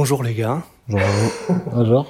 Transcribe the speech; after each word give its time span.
Bonjour 0.00 0.22
les 0.22 0.32
gars. 0.32 0.62
Bonjour. 0.88 2.06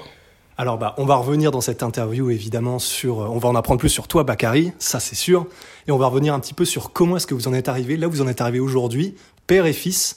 Alors 0.57 0.77
bah, 0.77 0.95
on 0.97 1.03
va 1.03 1.15
revenir 1.17 1.51
dans 1.51 1.59
cette 1.59 1.83
interview 1.83 2.29
évidemment 2.29 2.79
sur, 2.79 3.19
euh, 3.19 3.27
on 3.27 3.37
va 3.37 3.49
en 3.49 3.55
apprendre 3.55 3.81
plus 3.81 3.89
sur 3.89 4.07
toi 4.07 4.23
Bakary, 4.23 4.71
ça 4.79 5.01
c'est 5.01 5.17
sûr, 5.17 5.45
et 5.89 5.91
on 5.91 5.97
va 5.97 6.07
revenir 6.07 6.33
un 6.33 6.39
petit 6.39 6.53
peu 6.53 6.63
sur 6.63 6.93
comment 6.93 7.17
est-ce 7.17 7.27
que 7.27 7.33
vous 7.33 7.49
en 7.49 7.53
êtes 7.53 7.67
arrivé, 7.67 7.97
là 7.97 8.07
où 8.07 8.11
vous 8.11 8.21
en 8.21 8.29
êtes 8.29 8.39
arrivé 8.39 8.61
aujourd'hui, 8.61 9.15
père 9.45 9.65
et 9.65 9.73
fils, 9.73 10.15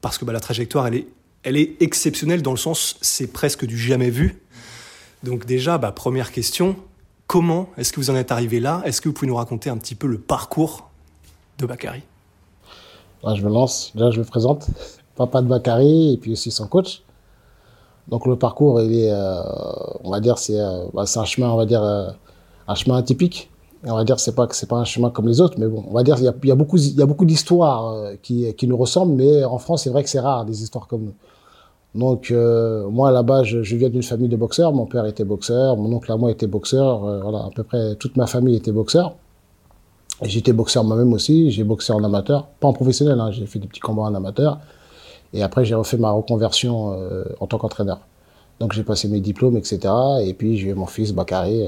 parce 0.00 0.16
que 0.16 0.24
bah, 0.24 0.32
la 0.32 0.38
trajectoire 0.38 0.86
elle 0.86 0.94
est, 0.94 1.08
elle 1.42 1.56
est 1.56 1.82
exceptionnelle 1.82 2.40
dans 2.40 2.52
le 2.52 2.56
sens 2.56 2.96
c'est 3.00 3.32
presque 3.32 3.66
du 3.66 3.76
jamais 3.76 4.10
vu. 4.10 4.40
Donc 5.24 5.44
déjà 5.44 5.76
bah, 5.76 5.90
première 5.90 6.30
question, 6.30 6.76
comment 7.26 7.68
est-ce 7.78 7.92
que 7.92 7.98
vous 7.98 8.10
en 8.10 8.14
êtes 8.14 8.30
arrivé 8.30 8.60
là? 8.60 8.80
Est-ce 8.84 9.00
que 9.00 9.08
vous 9.08 9.12
pouvez 9.12 9.26
nous 9.26 9.34
raconter 9.34 9.70
un 9.70 9.76
petit 9.76 9.96
peu 9.96 10.06
le 10.06 10.18
parcours 10.18 10.88
de 11.58 11.66
Bakary? 11.66 12.02
Là, 13.24 13.34
je 13.34 13.42
me 13.42 13.50
lance, 13.50 13.90
là 13.96 14.12
je 14.12 14.20
me 14.20 14.24
présente, 14.24 14.68
papa 15.16 15.42
de 15.42 15.48
Bakary 15.48 16.12
et 16.12 16.16
puis 16.16 16.30
aussi 16.30 16.52
son 16.52 16.68
coach. 16.68 17.02
Donc 18.08 18.26
le 18.26 18.36
parcours, 18.36 18.78
euh, 18.78 19.42
on 20.04 20.10
va 20.10 20.20
dire, 20.20 20.38
c'est 20.38 20.58
euh, 20.58 20.86
bah, 20.94 21.04
c'est 21.06 21.18
un 21.18 21.24
chemin, 21.24 21.50
on 21.50 21.56
va 21.56 21.66
dire, 21.66 21.82
euh, 21.82 22.08
un 22.66 22.74
chemin 22.74 22.96
atypique. 22.96 23.50
On 23.84 23.94
va 23.94 24.04
dire, 24.04 24.18
c'est 24.18 24.34
pas 24.34 24.48
c'est 24.50 24.68
pas 24.68 24.76
un 24.76 24.84
chemin 24.84 25.10
comme 25.10 25.28
les 25.28 25.40
autres, 25.40 25.56
mais 25.58 25.68
bon, 25.68 25.84
on 25.88 25.92
va 25.92 26.02
dire, 26.02 26.16
il 26.18 26.24
y 26.24 26.50
a, 26.50 26.54
beaucoup, 26.56 27.24
d'histoires 27.24 28.12
qui, 28.22 28.54
nous 28.66 28.76
ressemblent, 28.76 29.14
mais 29.14 29.44
en 29.44 29.58
France, 29.58 29.84
c'est 29.84 29.90
vrai 29.90 30.02
que 30.02 30.10
c'est 30.10 30.18
rare 30.18 30.44
des 30.44 30.62
histoires 30.64 30.88
comme 30.88 31.02
nous. 31.04 31.14
Donc 31.94 32.34
moi, 32.90 33.12
là-bas, 33.12 33.44
je, 33.44 33.76
viens 33.76 33.88
d'une 33.88 34.02
famille 34.02 34.28
de 34.28 34.36
boxeurs. 34.36 34.72
Mon 34.72 34.86
père 34.86 35.06
était 35.06 35.24
boxeur, 35.24 35.76
mon 35.76 35.92
oncle 35.94 36.10
à 36.10 36.16
moi 36.16 36.32
était 36.32 36.48
boxeur. 36.48 37.00
voilà, 37.22 37.44
à 37.46 37.50
peu 37.54 37.62
près 37.62 37.94
toute 37.96 38.16
ma 38.16 38.26
famille 38.26 38.56
était 38.56 38.72
boxeur. 38.72 39.14
J'étais 40.22 40.52
boxeur 40.52 40.82
moi-même 40.82 41.12
aussi. 41.12 41.52
J'ai 41.52 41.62
boxé 41.62 41.92
en 41.92 42.02
amateur, 42.02 42.48
pas 42.58 42.66
en 42.66 42.72
professionnel. 42.72 43.20
Hein, 43.20 43.30
j'ai 43.30 43.46
fait 43.46 43.60
des 43.60 43.68
petits 43.68 43.80
combats 43.80 44.02
en 44.02 44.14
amateur. 44.14 44.58
Et 45.34 45.42
après, 45.42 45.64
j'ai 45.64 45.74
refait 45.74 45.98
ma 45.98 46.10
reconversion 46.10 46.92
euh, 46.92 47.24
en 47.40 47.46
tant 47.46 47.58
qu'entraîneur. 47.58 48.00
Donc, 48.60 48.72
j'ai 48.72 48.82
passé 48.84 49.08
mes 49.08 49.20
diplômes, 49.20 49.56
etc. 49.56 50.22
Et 50.24 50.34
puis, 50.34 50.58
j'ai 50.58 50.68
eu 50.70 50.74
mon 50.74 50.86
fils, 50.86 51.12
Bakary. 51.12 51.66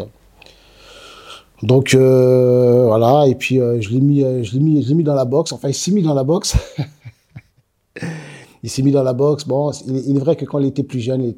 Donc, 1.62 1.94
euh, 1.94 2.84
voilà. 2.86 3.26
Et 3.28 3.34
puis, 3.34 3.60
euh, 3.60 3.80
je 3.80 3.90
l'ai 3.90 4.00
mis, 4.00 4.20
je 4.44 4.54
l'ai 4.54 4.60
mis, 4.60 4.82
je 4.82 4.88
l'ai 4.88 4.94
mis 4.94 5.04
dans 5.04 5.14
la 5.14 5.24
boxe. 5.26 5.52
Enfin, 5.52 5.68
il 5.68 5.74
s'est 5.74 5.90
mis 5.90 6.02
dans 6.02 6.14
la 6.14 6.24
boxe. 6.24 6.56
il 8.62 8.70
s'est 8.70 8.82
mis 8.82 8.92
dans 8.92 9.02
la 9.02 9.12
boxe. 9.12 9.46
Bon, 9.46 9.70
il, 9.86 10.16
est- 10.16 10.20
vrai 10.20 10.36
que 10.36 10.44
quand 10.44 10.58
il 10.58 10.66
était 10.66 10.82
plus 10.82 11.00
jeune, 11.00 11.32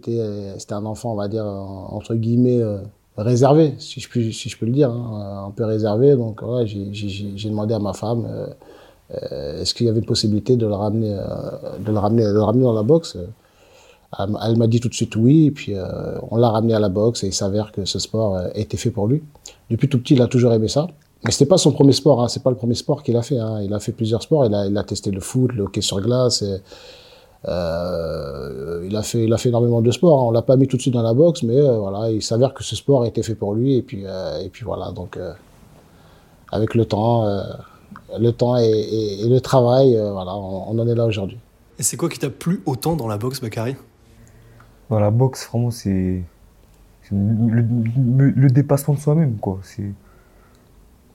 c'était 0.58 0.74
un 0.74 0.84
enfant, 0.86 1.12
on 1.12 1.16
va 1.16 1.28
dire, 1.28 1.44
en- 1.44 1.88
entre 1.94 2.14
guillemets, 2.14 2.60
réservé, 3.16 3.74
si 3.78 4.00
je 4.00 4.08
peux, 4.08 4.30
si 4.32 4.48
je 4.48 4.58
peux 4.58 4.66
le 4.66 4.72
dire, 4.72 4.90
hein, 4.90 5.44
un 5.48 5.50
peu 5.50 5.64
réservé. 5.64 6.16
Donc, 6.16 6.42
ouais, 6.42 6.66
j'ai, 6.66 6.88
j'ai, 6.92 7.32
j'ai 7.36 7.48
demandé 7.50 7.74
à 7.74 7.78
ma 7.78 7.92
femme, 7.92 8.26
est-ce 9.60 9.74
qu'il 9.74 9.86
y 9.86 9.88
avait 9.88 10.00
une 10.00 10.06
possibilité 10.06 10.56
de 10.56 10.66
le 10.66 10.74
ramener, 10.74 11.12
euh, 11.12 11.22
de 11.84 11.92
le 11.92 11.98
ramener, 11.98 12.24
de 12.24 12.32
le 12.32 12.42
ramener 12.42 12.64
dans 12.64 12.72
la 12.72 12.82
boxe 12.82 13.16
Elle 14.18 14.28
m- 14.30 14.38
Elle 14.44 14.56
m'a 14.56 14.66
dit 14.66 14.80
tout 14.80 14.88
de 14.88 14.94
suite 14.94 15.14
oui, 15.16 15.46
et 15.46 15.50
puis 15.50 15.74
euh, 15.74 15.84
on 16.30 16.36
l'a 16.36 16.48
ramené 16.50 16.74
à 16.74 16.80
la 16.80 16.88
boxe 16.88 17.24
et 17.24 17.28
il 17.28 17.32
s'avère 17.34 17.72
que 17.72 17.84
ce 17.84 17.98
sport 17.98 18.36
euh, 18.36 18.48
était 18.54 18.76
fait 18.76 18.90
pour 18.90 19.06
lui. 19.06 19.22
Depuis 19.70 19.88
tout 19.88 19.98
petit, 19.98 20.14
il 20.14 20.22
a 20.22 20.26
toujours 20.26 20.52
aimé 20.52 20.68
ça. 20.68 20.86
Mais 21.24 21.30
c'était 21.30 21.46
pas 21.46 21.56
son 21.58 21.72
premier 21.72 21.92
sport, 21.92 22.20
hein, 22.22 22.28
c'est 22.28 22.42
pas 22.42 22.50
le 22.50 22.56
premier 22.56 22.74
sport 22.74 23.02
qu'il 23.02 23.16
a 23.16 23.22
fait. 23.22 23.38
Hein. 23.38 23.60
Il 23.62 23.72
a 23.72 23.78
fait 23.78 23.92
plusieurs 23.92 24.22
sports. 24.22 24.44
Il 24.46 24.54
a, 24.54 24.62
a 24.80 24.84
testé 24.84 25.10
le 25.12 25.20
foot, 25.20 25.52
le 25.52 25.62
hockey 25.64 25.80
sur 25.80 26.00
glace. 26.00 26.42
Euh, 27.48 28.82
il 28.88 28.96
a 28.96 29.02
fait, 29.02 29.24
il 29.24 29.32
a 29.32 29.36
fait 29.36 29.48
énormément 29.48 29.80
de 29.82 29.90
sports. 29.90 30.18
hein. 30.20 30.24
On 30.28 30.30
l'a 30.30 30.42
pas 30.42 30.56
mis 30.56 30.66
tout 30.68 30.76
de 30.76 30.82
suite 30.82 30.94
dans 30.94 31.02
la 31.02 31.14
boxe, 31.14 31.42
mais 31.42 31.56
euh, 31.60 31.78
voilà, 31.78 32.10
il 32.10 32.22
s'avère 32.22 32.54
que 32.54 32.62
ce 32.64 32.76
sport 32.76 33.02
a 33.02 33.06
été 33.08 33.22
fait 33.22 33.34
pour 33.34 33.54
lui. 33.54 33.76
Et 33.76 33.82
puis, 33.82 34.02
euh, 34.06 34.40
et 34.40 34.48
puis 34.48 34.64
voilà. 34.64 34.90
Donc, 34.92 35.16
euh, 35.16 35.32
avec 36.50 36.74
le 36.74 36.84
temps, 36.84 37.26
euh, 37.26 37.42
le 38.18 38.30
temps 38.32 38.56
et, 38.58 38.64
et- 38.64 39.22
et 39.24 39.28
le 39.28 39.40
travail, 39.40 39.96
euh, 39.96 40.12
voilà, 40.12 40.34
on, 40.34 40.70
on 40.70 40.78
en 40.78 40.88
est 40.88 40.94
là 40.94 41.04
aujourd'hui. 41.06 41.38
Et 41.78 41.82
c'est 41.82 41.96
quoi 41.96 42.08
qui 42.08 42.18
t'a 42.18 42.30
plu 42.30 42.62
autant 42.66 42.96
dans 42.96 43.08
la 43.08 43.18
boxe 43.18 43.40
Bakary? 43.40 43.76
Dans 44.90 45.00
la 45.00 45.10
boxe, 45.10 45.48
vraiment, 45.48 45.70
c'est 45.70 46.22
le, 47.10 47.60
le- 47.60 48.30
le 48.30 48.48
dépassement 48.50 48.94
de 48.94 48.98
soi-même, 49.00 49.36
quoi. 49.36 49.60
C'est 49.62 49.90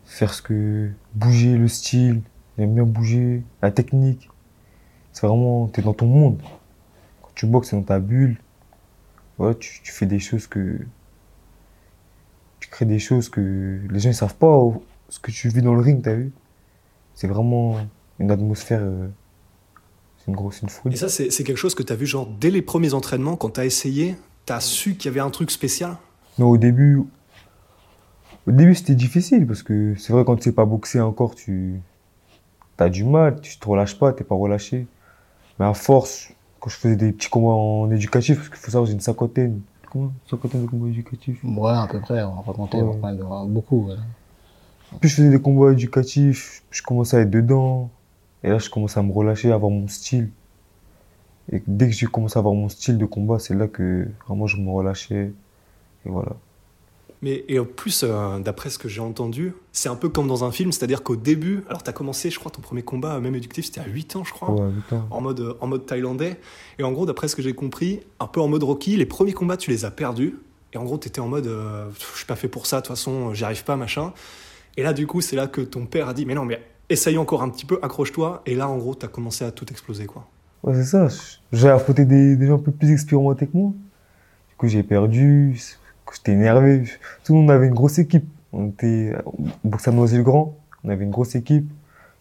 faire 0.06 0.34
ce 0.34 0.42
que. 0.42 0.90
bouger, 1.14 1.58
le 1.58 1.68
style, 1.68 2.22
j'aime 2.58 2.74
bien 2.74 2.84
bouger, 2.84 3.44
la 3.62 3.72
technique. 3.72 4.30
C'est 5.14 5.28
vraiment. 5.28 5.68
T'es 5.68 5.82
dans 5.82 5.94
ton 5.94 6.08
monde. 6.08 6.40
Quand 7.22 7.30
tu 7.36 7.46
boxes, 7.46 7.70
c'est 7.70 7.76
dans 7.76 7.84
ta 7.84 8.00
bulle. 8.00 8.38
Ouais, 9.38 9.54
tu, 9.56 9.82
tu 9.84 9.92
fais 9.92 10.06
des 10.06 10.20
choses 10.20 10.48
que. 10.48 10.80
Tu 12.60 12.70
crées 12.70 12.86
des 12.86 13.00
choses 13.00 13.30
que 13.30 13.80
les 13.90 14.00
gens 14.00 14.10
ne 14.10 14.14
savent 14.14 14.36
pas 14.36 14.48
au- 14.58 14.84
ce 15.10 15.20
que 15.20 15.32
tu 15.32 15.50
vis 15.50 15.62
dans 15.62 15.74
le 15.76 15.82
ring, 15.82 16.02
t'as 16.02 16.14
vu? 16.16 16.32
C'est 17.18 17.26
vraiment 17.28 17.78
une 18.20 18.30
atmosphère. 18.30 18.82
euh, 18.84 19.08
c'est 20.20 20.28
une 20.28 20.36
grosse, 20.36 20.62
une 20.62 20.70
folie. 20.70 20.94
Et 20.94 20.98
ça 21.00 21.10
c'est 21.10 21.30
quelque 21.44 21.56
chose 21.58 21.74
que 21.74 21.82
t'as 21.82 21.96
vu 21.96 22.06
genre 22.06 22.28
dès 22.40 22.52
les 22.52 22.62
premiers 22.62 22.94
entraînements 22.94 23.36
quand 23.36 23.50
t'as 23.50 23.66
essayé, 23.66 24.16
t'as 24.46 24.60
su 24.60 24.94
qu'il 24.96 25.10
y 25.10 25.12
avait 25.12 25.20
un 25.20 25.32
truc 25.32 25.50
spécial? 25.50 25.98
Non, 26.38 26.48
au 26.50 26.58
début, 26.58 27.02
au 28.46 28.52
début 28.52 28.76
c'était 28.76 28.94
difficile 28.94 29.48
parce 29.48 29.64
que 29.64 29.96
c'est 29.98 30.14
vrai 30.14 30.24
quand 30.26 30.36
tu 30.36 30.44
sais 30.44 30.52
pas 30.52 30.66
boxer 30.66 31.02
encore, 31.02 31.34
tu 31.34 31.82
as 32.78 32.90
du 32.90 33.04
mal, 33.04 33.42
tu 33.42 33.58
te 33.58 33.68
relâches 33.68 33.98
pas, 33.98 34.14
t'es 34.14 34.24
pas 34.24 34.36
relâché. 34.36 34.86
Mais 35.60 35.66
à 35.66 35.74
force, 35.74 36.30
quand 36.60 36.70
je 36.70 36.76
faisais 36.78 36.96
des 36.96 37.12
petits 37.14 37.30
combats 37.30 37.50
en 37.56 37.90
éducatif, 37.90 38.36
parce 38.38 38.50
qu'il 38.50 38.58
faut 38.60 38.70
savoir 38.72 38.86
j'ai 38.86 38.94
une 38.94 39.00
cinquantaine, 39.00 39.62
comment, 39.92 40.12
cinquantaine 40.30 40.66
de 40.66 40.70
combats 40.70 40.88
éducatifs. 40.90 41.40
Ouais, 41.44 41.72
à 41.72 41.88
peu 41.90 42.00
près, 42.00 42.22
on 42.24 42.36
va 42.36 42.44
pas 42.44 42.54
compter, 42.54 42.78
Ouais. 42.78 42.84
on 42.84 42.92
va 42.92 43.14
pas- 43.14 43.46
beaucoup. 43.48 43.88
ouais. 43.88 43.96
Plus 45.00 45.10
je 45.10 45.16
faisais 45.16 45.30
des 45.30 45.42
combats 45.42 45.72
éducatifs, 45.72 46.64
je 46.72 46.82
commençais 46.82 47.18
à 47.18 47.20
être 47.22 47.30
dedans. 47.30 47.90
Et 48.44 48.50
là, 48.50 48.60
je 48.60 48.70
commençais 48.70 49.00
à 49.00 49.04
me 49.04 49.12
relâcher, 49.12 49.52
à 49.52 49.56
avoir 49.56 49.72
mon 49.72 49.88
style. 49.88 50.30
Et 51.52 51.62
dès 51.68 51.88
que 51.88 51.94
j'ai 51.94 52.06
commencé 52.08 52.38
à 52.38 52.40
avoir 52.40 52.54
mon 52.54 52.70
style 52.70 52.98
de 52.98 53.06
combat, 53.06 53.40
c'est 53.40 53.54
là 53.56 53.68
que 53.68 54.08
vraiment 54.28 54.48
je 54.48 54.58
me 54.58 54.70
relâchais. 54.70 55.32
Et 56.06 56.10
voilà. 56.10 56.36
Mais 57.24 57.44
et 57.48 57.58
en 57.58 57.66
plus, 57.66 58.04
euh, 58.04 58.40
d'après 58.40 58.70
ce 58.70 58.78
que 58.78 58.88
j'ai 58.88 59.02
entendu, 59.02 59.54
c'est 59.72 59.90
un 59.90 59.96
peu 59.96 60.08
comme 60.08 60.28
dans 60.28 60.44
un 60.44 60.52
film, 60.52 60.72
c'est-à-dire 60.72 61.02
qu'au 61.02 61.16
début, 61.16 61.64
alors 61.68 61.82
t'as 61.82 61.92
commencé, 61.94 62.30
je 62.30 62.38
crois, 62.38 62.52
ton 62.52 62.62
premier 62.62 62.84
combat, 62.84 63.20
même 63.20 63.34
éducatif, 63.34 63.66
c'était 63.66 63.80
à 63.80 63.88
8 63.88 64.18
ans, 64.18 64.24
je 64.24 64.34
crois, 64.34 64.52
Ouais, 64.52 64.70
putain. 64.72 65.04
en, 65.10 65.20
mode, 65.22 65.40
euh, 65.40 65.58
en 65.60 65.68
mode 65.68 65.86
thaïlandais. 65.88 66.40
Et 66.78 66.84
en 66.84 66.92
gros, 66.92 67.08
d'après 67.08 67.28
ce 67.28 67.36
que 67.36 67.42
j'ai 67.42 67.54
compris, 67.54 68.02
un 68.20 68.28
peu 68.28 68.40
en 68.40 68.48
mode 68.48 68.64
Rocky, 68.64 68.96
les 68.98 69.08
premiers 69.08 69.34
combats, 69.34 69.58
tu 69.58 69.72
les 69.72 69.84
as 69.84 69.92
perdus. 69.92 70.36
Et 70.74 70.78
en 70.78 70.84
gros, 70.84 70.98
t'étais 70.98 71.22
en 71.22 71.28
mode, 71.28 71.48
euh, 71.48 71.90
je 72.14 72.18
suis 72.18 72.26
pas 72.28 72.36
fait 72.36 72.50
pour 72.50 72.68
ça, 72.68 72.78
de 72.78 72.82
toute 72.86 72.96
façon, 72.96 73.34
j'y 73.34 73.44
arrive 73.46 73.64
pas, 73.64 73.78
machin. 73.78 74.14
Et 74.78 74.84
là, 74.84 74.94
du 74.94 75.08
coup, 75.08 75.22
c'est 75.22 75.36
là 75.36 75.48
que 75.48 75.62
ton 75.62 75.86
père 75.86 76.08
a 76.08 76.14
dit, 76.14 76.26
mais 76.26 76.36
non, 76.36 76.46
mais 76.46 76.62
essaye 76.90 77.18
encore 77.18 77.42
un 77.44 77.50
petit 77.50 77.66
peu, 77.66 77.80
accroche-toi. 77.82 78.42
Et 78.46 78.56
là, 78.56 78.70
en 78.70 78.78
gros, 78.78 78.96
t'as 78.96 79.08
commencé 79.08 79.44
à 79.44 79.52
tout 79.52 79.66
exploser, 79.72 80.06
quoi. 80.06 80.28
Ouais, 80.64 80.74
c'est 80.76 80.84
ça. 80.86 81.08
J'ai 81.52 81.70
affronté 81.70 82.06
des, 82.06 82.36
des 82.36 82.48
gens 82.48 82.56
un 82.56 82.60
peu 82.60 82.72
plus 82.72 82.92
expérimentés 82.92 83.48
que 83.48 83.58
moi. 83.58 83.72
Du 84.50 84.56
coup, 84.58 84.68
j'ai 84.68 84.84
perdu. 84.84 85.60
J'étais 86.14 86.32
énervé. 86.34 86.84
Tout 87.24 87.34
le 87.34 87.40
monde 87.40 87.52
avait 87.52 87.68
une 87.68 87.74
grosse 87.74 88.00
équipe. 88.00 88.26
On 88.54 88.70
était 88.70 89.14
on 89.26 89.46
boxait 89.70 89.90
à 89.90 89.94
Noisy-le-Grand. 89.94 90.56
On 90.84 90.90
avait 90.90 91.04
une 91.04 91.12
grosse 91.12 91.36
équipe. 91.36 91.70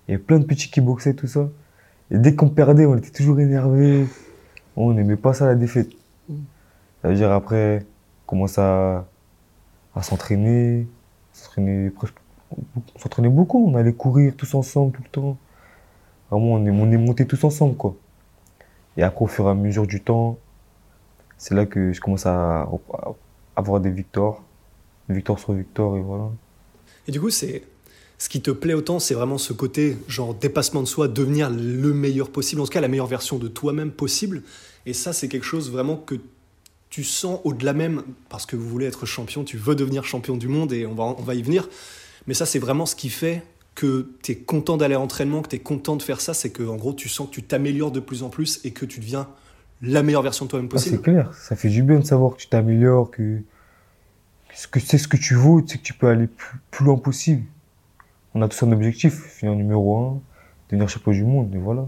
Il 0.09 0.13
y 0.13 0.15
avait 0.15 0.23
plein 0.23 0.39
de 0.39 0.45
petits 0.45 0.71
qui 0.71 0.81
boxaient, 0.81 1.15
tout 1.15 1.27
ça. 1.29 1.49
Et 2.11 2.19
dès 2.19 2.35
qu'on 2.35 2.49
perdait, 2.49 2.87
on 2.87 2.97
était 2.97 3.11
toujours 3.11 3.39
énervé. 3.41 4.07
On 4.77 4.93
n'aimait 4.93 5.17
pas 5.17 5.35
ça, 5.35 5.47
la 5.47 5.55
défaite. 5.55 5.91
Ça 7.03 7.09
veut 7.09 7.15
dire 7.15 7.31
après, 7.33 7.85
on 8.27 8.31
commence 8.31 8.59
à, 8.59 9.07
à 9.95 10.03
s'entraîner. 10.03 10.87
S'entraîner 11.33 11.91
presque- 11.91 12.15
On 12.53 12.99
s'entraînait 12.99 13.29
beaucoup. 13.29 13.67
On 13.69 13.75
allait 13.77 13.93
courir 13.93 14.35
tous 14.37 14.55
ensemble 14.55 14.93
tout 14.93 15.03
le 15.03 15.11
temps. 15.11 15.39
Vraiment, 16.31 16.53
on 16.55 16.67
est, 16.67 16.71
on 16.71 16.91
est 16.91 16.97
montés 16.97 17.27
tous 17.27 17.43
ensemble, 17.45 17.77
quoi. 17.77 17.97
Et 18.97 19.03
après, 19.03 19.25
au 19.25 19.29
fur 19.29 19.47
et 19.47 19.51
à 19.51 19.55
mesure 19.55 19.87
du 19.87 20.01
temps, 20.01 20.39
c'est 21.39 21.55
là 21.55 21.67
que 21.67 21.93
je 21.93 22.01
commence 22.01 22.27
à, 22.27 22.63
à 22.63 23.15
avoir 23.57 23.81
des 23.81 23.91
victoires. 23.91 24.43
Victoire 25.09 25.39
sur 25.39 25.53
victoire, 25.53 25.97
et 25.97 26.01
voilà. 26.01 26.31
Et 27.07 27.13
du 27.13 27.21
coup, 27.21 27.31
c'est 27.31 27.63
ce 28.19 28.29
qui 28.29 28.41
te 28.41 28.51
plaît 28.51 28.75
autant, 28.75 28.99
c'est 28.99 29.15
vraiment 29.15 29.39
ce 29.39 29.53
côté 29.53 29.97
genre 30.09 30.35
dépassement 30.35 30.81
de 30.81 30.87
soi, 30.87 31.07
devenir 31.07 31.51
le 31.51 31.93
meilleur 31.93 32.31
possible, 32.31 32.61
en 32.61 32.65
tout 32.65 32.73
cas 32.73 32.81
la 32.81 32.89
meilleure 32.89 33.07
version 33.07 33.39
de 33.39 33.47
toi-même 33.47 33.93
possible. 33.93 34.43
Et 34.85 34.95
ça, 34.95 35.13
c'est 35.13 35.29
quelque 35.29 35.45
chose 35.45 35.71
vraiment 35.71 35.97
que 35.97 36.17
tu 36.91 37.05
sens 37.05 37.41
au-delà 37.45 37.73
même, 37.73 38.03
parce 38.29 38.47
que 38.47 38.57
vous 38.57 38.69
voulez 38.69 38.87
être 38.87 39.07
champion, 39.07 39.45
tu 39.45 39.59
veux 39.59 39.75
devenir 39.75 40.05
champion 40.05 40.37
du 40.37 40.49
monde 40.49 40.73
et 40.73 40.87
on 40.87 40.95
va, 40.95 41.05
on 41.05 41.23
va 41.23 41.35
y 41.35 41.43
venir. 41.43 41.69
Mais 42.27 42.35
ça, 42.35 42.47
c'est 42.47 42.59
vraiment 42.59 42.87
ce 42.87 42.97
qui 42.97 43.09
fait 43.09 43.43
que 43.75 44.11
tu 44.23 44.33
es 44.33 44.37
content 44.37 44.77
d'aller 44.77 44.95
à 44.95 44.99
l'entraînement, 44.99 45.43
que 45.43 45.49
tu 45.49 45.57
es 45.57 45.61
content 45.61 45.97
de 45.97 46.03
faire 46.03 46.21
ça, 46.21 46.35
c'est 46.35 46.51
que 46.51 46.63
en 46.63 46.77
gros, 46.77 46.95
tu 46.95 47.09
sens 47.09 47.29
que 47.29 47.33
tu 47.35 47.43
t'améliores 47.43 47.91
de 47.91 48.01
plus 48.01 48.23
en 48.23 48.31
plus 48.31 48.61
et 48.65 48.71
que 48.73 48.87
tu 48.87 49.01
deviens 49.01 49.29
la 49.83 50.03
meilleure 50.03 50.23
version 50.23 50.47
de 50.47 50.51
toi-même 50.51 50.69
Ah, 50.71 50.73
possible. 50.73 50.97
c'est 50.97 51.03
clair, 51.03 51.35
ça 51.35 51.55
fait 51.57 51.69
du 51.69 51.83
bien 51.83 51.99
de 51.99 52.05
savoir 52.05 52.33
que 52.33 52.39
tu 52.41 52.49
t'améliores, 52.49 53.11
que, 53.11 53.43
que 54.71 54.81
c'est 54.81 54.97
ce 54.99 55.07
que 55.07 55.17
tu 55.19 55.37
tu 55.37 55.69
sais 55.69 55.79
que 55.79 55.83
tu 55.83 55.93
peux 55.93 56.09
aller 56.09 56.27
plus, 56.27 56.59
plus 56.71 56.85
loin 56.87 56.97
possible. 56.97 57.43
On 58.35 58.41
a 58.43 58.49
tous 58.49 58.63
un 58.65 58.73
objectif, 58.73 59.15
finir 59.15 59.55
numéro 59.55 59.97
un, 59.99 60.21
devenir 60.71 60.89
champion 60.89 61.13
du 61.13 61.25
monde, 61.25 61.55
et 61.55 61.59
voilà. 61.59 61.87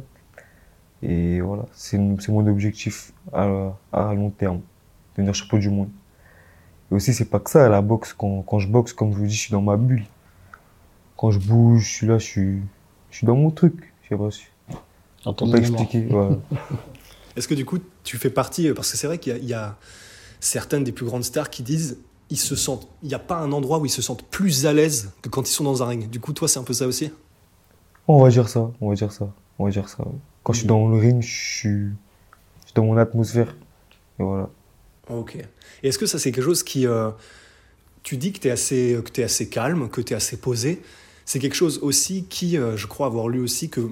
Et 1.02 1.40
voilà, 1.40 1.64
c'est 1.72 1.98
c'est 2.20 2.32
mon 2.32 2.46
objectif 2.46 3.12
à, 3.32 3.72
à 3.92 4.12
long 4.14 4.30
terme, 4.30 4.60
devenir 5.16 5.34
champion 5.34 5.58
du 5.58 5.70
monde. 5.70 5.88
Et 6.90 6.94
aussi, 6.94 7.14
c'est 7.14 7.26
pas 7.26 7.38
que 7.40 7.50
ça, 7.50 7.68
la 7.68 7.80
boxe, 7.80 8.12
quand, 8.12 8.42
quand 8.42 8.58
je 8.58 8.68
boxe, 8.68 8.92
comme 8.92 9.12
je 9.12 9.18
vous 9.18 9.26
dis, 9.26 9.34
je 9.34 9.40
suis 9.40 9.52
dans 9.52 9.62
ma 9.62 9.76
bulle. 9.76 10.04
Quand 11.18 11.30
je 11.32 11.38
bouge, 11.40 11.82
je 11.82 11.88
suis 11.94 12.06
là, 12.06 12.16
je 12.18 12.24
suis, 12.24 12.58
je 13.10 13.16
suis 13.18 13.26
dans 13.26 13.36
mon 13.36 13.50
truc. 13.50 13.92
Je 14.04 14.08
sais 14.08 14.16
pas 14.16 14.30
si. 14.30 14.44
On 15.26 15.34
peut 15.34 15.58
expliquer. 15.58 16.08
Est-ce 17.36 17.46
que 17.48 17.54
du 17.54 17.64
coup, 17.66 17.78
tu 18.04 18.16
fais 18.16 18.30
partie, 18.30 18.72
parce 18.72 18.90
que 18.90 18.96
c'est 18.96 19.06
vrai 19.06 19.18
qu'il 19.18 19.32
y 19.32 19.36
a- 19.36 19.38
il 19.38 19.48
y, 19.48 19.52
a 19.54 19.76
certaines 20.40 20.84
des 20.84 20.92
plus 20.92 21.04
grandes 21.04 21.24
stars 21.24 21.50
qui 21.50 21.62
disent 21.62 21.98
ils 22.30 22.38
se 22.38 22.54
sentent, 22.56 22.86
il 23.02 23.08
n'y 23.08 23.14
a 23.14 23.18
pas 23.18 23.36
un 23.38 23.52
endroit 23.52 23.78
où 23.78 23.86
ils 23.86 23.90
se 23.90 24.02
sentent 24.02 24.22
plus 24.24 24.66
à 24.66 24.72
l'aise 24.72 25.10
que 25.22 25.28
quand 25.28 25.48
ils 25.48 25.52
sont 25.52 25.64
dans 25.64 25.82
un 25.82 25.86
ring. 25.86 26.08
Du 26.10 26.20
coup, 26.20 26.32
toi, 26.32 26.46
c'est 26.46 26.58
un 26.58 26.62
peu 26.64 26.72
ça 26.74 26.86
aussi? 26.86 27.10
On 28.06 28.22
va 28.22 28.28
dire 28.30 28.48
ça, 28.48 28.70
on 28.80 28.88
va 28.90 28.94
dire 28.94 29.12
ça, 29.12 29.32
on 29.58 29.64
va 29.64 29.70
dire 29.70 29.88
ça. 29.88 30.04
Quand 30.42 30.52
je 30.52 30.58
suis 30.60 30.68
dans 30.68 30.88
le 30.88 30.98
ring, 30.98 31.22
je 31.22 31.26
suis, 31.28 31.70
je 31.70 32.64
suis 32.66 32.74
dans 32.74 32.84
mon 32.84 32.96
atmosphère. 32.96 33.56
Et 34.20 34.22
voilà. 34.22 34.48
Ok. 35.10 35.36
Et 35.82 35.88
est-ce 35.88 35.98
que 35.98 36.06
ça, 36.06 36.18
c'est 36.18 36.30
quelque 36.32 36.44
chose 36.44 36.62
qui. 36.62 36.86
euh, 36.86 37.10
tu 38.02 38.16
dis 38.16 38.32
que 38.32 38.38
tu 38.38 38.48
es, 38.48 38.50
assez- 38.50 38.98
que 39.04 39.10
t'es 39.10 39.22
assez 39.24 39.48
calme, 39.48 39.88
que 39.88 40.00
tu 40.00 40.12
es 40.12 40.16
assez 40.16 40.36
posé. 40.38 40.82
C'est 41.28 41.40
quelque 41.40 41.56
chose 41.56 41.80
aussi 41.82 42.24
qui, 42.24 42.56
euh, 42.56 42.78
je 42.78 42.86
crois 42.86 43.06
avoir 43.06 43.28
lu 43.28 43.40
aussi, 43.40 43.68
que 43.68 43.90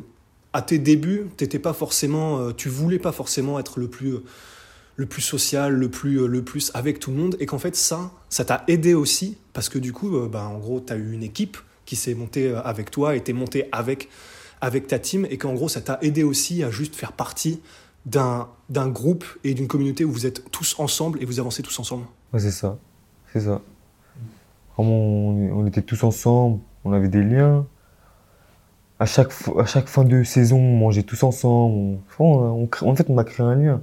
à 0.54 0.62
tes 0.62 0.78
débuts, 0.78 1.26
t'étais 1.36 1.58
pas 1.58 1.74
forcément, 1.74 2.38
euh, 2.38 2.52
tu 2.52 2.70
voulais 2.70 2.98
pas 2.98 3.12
forcément 3.12 3.58
être 3.58 3.78
le 3.78 3.88
plus, 3.88 4.14
euh, 4.14 4.24
le 4.96 5.04
plus 5.04 5.20
social, 5.20 5.74
le 5.74 5.90
plus, 5.90 6.26
le 6.26 6.42
plus 6.42 6.70
avec 6.72 6.98
tout 6.98 7.10
le 7.10 7.18
monde. 7.18 7.36
Et 7.38 7.44
qu'en 7.44 7.58
fait, 7.58 7.76
ça, 7.76 8.10
ça 8.30 8.46
t'a 8.46 8.64
aidé 8.68 8.94
aussi, 8.94 9.36
parce 9.52 9.68
que 9.68 9.78
du 9.78 9.92
coup, 9.92 10.18
ben, 10.28 10.44
en 10.44 10.56
gros, 10.56 10.80
tu 10.80 10.94
as 10.94 10.96
eu 10.96 11.12
une 11.12 11.22
équipe 11.22 11.58
qui 11.84 11.94
s'est 11.94 12.14
montée 12.14 12.54
avec 12.64 12.90
toi 12.90 13.14
et 13.14 13.22
t'es 13.22 13.34
monté 13.34 13.68
avec, 13.70 14.08
avec 14.62 14.86
ta 14.86 14.98
team. 14.98 15.26
Et 15.28 15.36
qu'en 15.36 15.52
gros, 15.52 15.68
ça 15.68 15.82
t'a 15.82 15.98
aidé 16.00 16.22
aussi 16.22 16.62
à 16.62 16.70
juste 16.70 16.96
faire 16.96 17.12
partie 17.12 17.60
d'un 18.06 18.48
d'un 18.70 18.88
groupe 18.88 19.26
et 19.44 19.52
d'une 19.52 19.68
communauté 19.68 20.06
où 20.06 20.10
vous 20.10 20.24
êtes 20.24 20.50
tous 20.50 20.74
ensemble 20.78 21.22
et 21.22 21.26
vous 21.26 21.38
avancez 21.38 21.62
tous 21.62 21.78
ensemble. 21.80 22.06
Ouais, 22.32 22.40
c'est 22.40 22.50
ça, 22.50 22.78
c'est 23.30 23.40
ça. 23.40 23.60
Vraiment, 24.76 25.28
on, 25.56 25.66
était 25.66 25.82
tous 25.82 26.04
ensemble, 26.04 26.60
on 26.84 26.92
avait 26.92 27.08
des 27.08 27.22
liens. 27.22 27.66
À 28.98 29.06
chaque, 29.06 29.30
fin 29.30 30.04
de 30.04 30.22
saison, 30.22 30.58
on 30.58 30.76
mangeait 30.76 31.02
tous 31.02 31.22
ensemble. 31.22 31.98
En 32.18 32.94
fait, 32.94 33.10
on 33.10 33.18
a 33.18 33.24
créé 33.24 33.46
un 33.46 33.54
lien. 33.54 33.80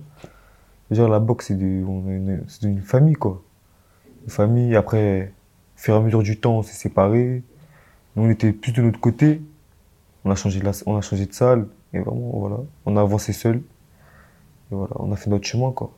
Genre, 0.91 1.09
la 1.09 1.19
boxe, 1.19 1.47
c'est 1.47 1.53
une, 1.53 2.81
famille, 2.81 3.15
quoi. 3.15 3.41
Une 4.23 4.29
famille, 4.29 4.75
après, 4.75 5.33
au 5.75 5.79
fur 5.79 5.95
et 5.95 5.97
à 5.97 6.01
mesure 6.01 6.23
du 6.23 6.39
temps, 6.39 6.59
on 6.59 6.63
s'est 6.63 6.73
séparés. 6.73 7.43
Nous, 8.15 8.23
on 8.23 8.29
était 8.29 8.51
plus 8.51 8.71
de 8.71 8.81
notre 8.81 8.99
côté. 8.99 9.41
On 10.25 10.31
a 10.31 10.35
changé 10.35 10.59
de, 10.59 10.71
on 10.85 10.95
a 10.95 11.01
changé 11.01 11.25
de 11.25 11.33
salle. 11.33 11.67
Et 11.93 11.99
vraiment, 11.99 12.31
voilà, 12.33 12.57
on 12.85 12.97
a 12.97 13.01
avancé 13.01 13.33
seul. 13.33 13.57
Et 13.57 14.75
voilà, 14.75 14.93
on 14.97 15.11
a 15.11 15.15
fait 15.15 15.29
notre 15.29 15.45
chemin, 15.45 15.71
quoi. 15.71 15.91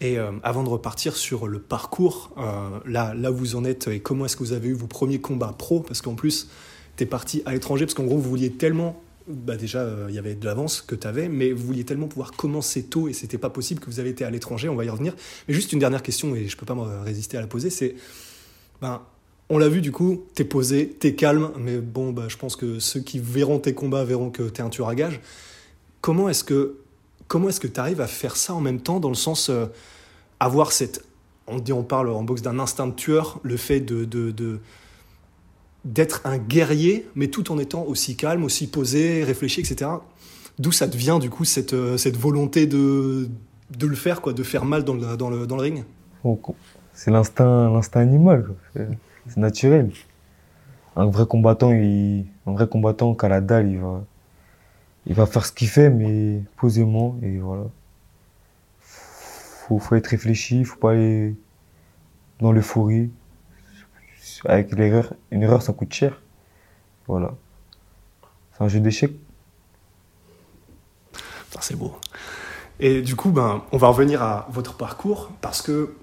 Et 0.00 0.18
euh, 0.18 0.32
avant 0.42 0.62
de 0.62 0.68
repartir 0.68 1.16
sur 1.16 1.48
le 1.48 1.58
parcours, 1.58 2.30
euh, 2.36 2.78
là, 2.84 3.14
là 3.14 3.32
où 3.32 3.36
vous 3.36 3.56
en 3.56 3.64
êtes 3.64 3.88
et 3.88 4.00
comment 4.00 4.26
est-ce 4.26 4.36
que 4.36 4.42
vous 4.42 4.52
avez 4.52 4.68
eu 4.68 4.74
vos 4.74 4.86
premiers 4.86 5.20
combats 5.20 5.54
pro 5.56 5.80
Parce 5.80 6.02
qu'en 6.02 6.14
plus, 6.14 6.48
tu 6.96 7.04
es 7.04 7.06
parti 7.06 7.42
à 7.46 7.52
l'étranger, 7.52 7.86
parce 7.86 7.94
qu'en 7.94 8.04
gros, 8.04 8.18
vous 8.18 8.28
vouliez 8.28 8.52
tellement. 8.52 9.02
Bah 9.26 9.56
déjà, 9.56 9.80
euh, 9.80 10.06
il 10.08 10.14
y 10.14 10.18
avait 10.18 10.34
de 10.34 10.44
l'avance 10.44 10.82
que 10.82 10.94
tu 10.94 11.06
avais, 11.06 11.28
mais 11.28 11.50
vous 11.50 11.66
vouliez 11.66 11.84
tellement 11.84 12.06
pouvoir 12.06 12.32
commencer 12.32 12.84
tôt 12.84 13.08
et 13.08 13.12
c'était 13.12 13.38
pas 13.38 13.50
possible 13.50 13.80
que 13.80 13.86
vous 13.86 13.98
avez 13.98 14.10
été 14.10 14.24
à 14.24 14.30
l'étranger, 14.30 14.68
on 14.68 14.76
va 14.76 14.84
y 14.84 14.88
revenir. 14.88 15.16
Mais 15.48 15.54
juste 15.54 15.72
une 15.72 15.80
dernière 15.80 16.02
question, 16.02 16.36
et 16.36 16.46
je 16.46 16.56
peux 16.56 16.66
pas 16.66 16.76
me 16.76 17.02
résister 17.02 17.36
à 17.36 17.40
la 17.40 17.48
poser, 17.48 17.70
c'est. 17.70 17.96
Ben, 18.80 19.02
on 19.48 19.58
l'a 19.58 19.68
vu 19.68 19.80
du 19.80 19.92
coup, 19.92 20.26
t'es 20.34 20.44
posé, 20.44 20.88
t'es 20.88 21.14
calme, 21.14 21.52
mais 21.58 21.78
bon, 21.78 22.12
bah, 22.12 22.26
je 22.28 22.36
pense 22.36 22.54
que 22.54 22.78
ceux 22.78 23.00
qui 23.00 23.18
verront 23.18 23.58
tes 23.58 23.74
combats 23.74 24.04
verront 24.04 24.30
que 24.30 24.42
t'es 24.42 24.62
un 24.62 24.68
tueur 24.68 24.88
à 24.88 24.94
gage. 24.94 25.20
Comment 26.00 26.28
est-ce 26.28 26.44
que 26.44 26.76
comment 27.28 27.48
est-ce 27.48 27.60
que 27.60 27.66
tu 27.66 27.80
arrives 27.80 28.00
à 28.00 28.06
faire 28.06 28.36
ça 28.36 28.54
en 28.54 28.60
même 28.60 28.80
temps 28.80 29.00
dans 29.00 29.08
le 29.08 29.14
sens 29.14 29.48
euh, 29.48 29.66
avoir 30.40 30.72
cette 30.72 31.04
on 31.46 31.58
dit 31.58 31.72
on 31.72 31.84
parle 31.84 32.10
en 32.10 32.22
boxe 32.22 32.42
d'un 32.42 32.58
instinct 32.58 32.88
de 32.88 32.92
tueur 32.92 33.38
le 33.42 33.56
fait 33.56 33.80
de, 33.80 34.60
d'être 35.84 36.20
un 36.24 36.38
guerrier 36.38 37.06
mais 37.14 37.28
tout 37.28 37.52
en 37.52 37.58
étant 37.58 37.84
aussi 37.84 38.16
calme 38.16 38.44
aussi 38.44 38.66
posé 38.66 39.22
réfléchi 39.22 39.60
etc 39.60 39.90
d'où 40.58 40.72
ça 40.72 40.88
te 40.88 40.96
vient 40.96 41.18
du 41.18 41.30
coup 41.30 41.44
cette, 41.44 41.74
euh, 41.74 41.96
cette 41.96 42.16
volonté 42.16 42.66
de, 42.66 43.28
de 43.76 43.86
le 43.86 43.96
faire 43.96 44.20
quoi 44.20 44.32
de 44.32 44.42
faire 44.42 44.64
mal 44.64 44.84
dans 44.84 44.94
le, 44.94 45.16
dans 45.16 45.30
le, 45.30 45.46
dans 45.46 45.56
le 45.56 45.62
ring? 45.62 45.84
C'est 46.92 47.10
l'instinct, 47.10 47.70
l'instinct 47.70 48.00
animal, 48.00 48.46
c'est 48.74 49.36
naturel. 49.36 49.92
Un 50.96 51.06
vrai 51.06 51.26
combattant, 51.26 51.72
il, 51.72 52.26
un 52.46 52.52
vrai 52.52 52.66
combattant 52.66 53.14
qu'à 53.14 53.28
la 53.28 53.40
dalle, 53.40 53.70
il 53.70 53.78
va, 53.78 54.02
il 55.06 55.14
va 55.14 55.26
faire 55.26 55.46
ce 55.46 55.52
qu'il 55.52 55.68
fait, 55.68 55.90
mais 55.90 56.42
posément, 56.56 57.18
et 57.22 57.38
voilà. 57.38 57.64
Faut, 58.80 59.78
faut 59.78 59.94
être 59.94 60.08
réfléchi, 60.08 60.64
faut 60.64 60.78
pas 60.78 60.92
aller 60.92 61.34
dans 62.40 62.52
l'euphorie. 62.52 63.10
Avec 64.44 64.72
l'erreur, 64.72 65.14
une 65.30 65.42
erreur, 65.42 65.62
ça 65.62 65.72
coûte 65.72 65.92
cher. 65.92 66.20
Voilà. 67.06 67.34
C'est 68.52 68.64
un 68.64 68.68
jeu 68.68 68.80
d'échecs. 68.80 69.14
C'est 71.60 71.76
beau. 71.76 71.96
Et 72.80 73.00
du 73.00 73.16
coup, 73.16 73.30
ben, 73.30 73.62
on 73.72 73.78
va 73.78 73.88
revenir 73.88 74.22
à 74.22 74.46
votre 74.50 74.76
parcours 74.76 75.30
parce 75.40 75.62
que, 75.62 75.94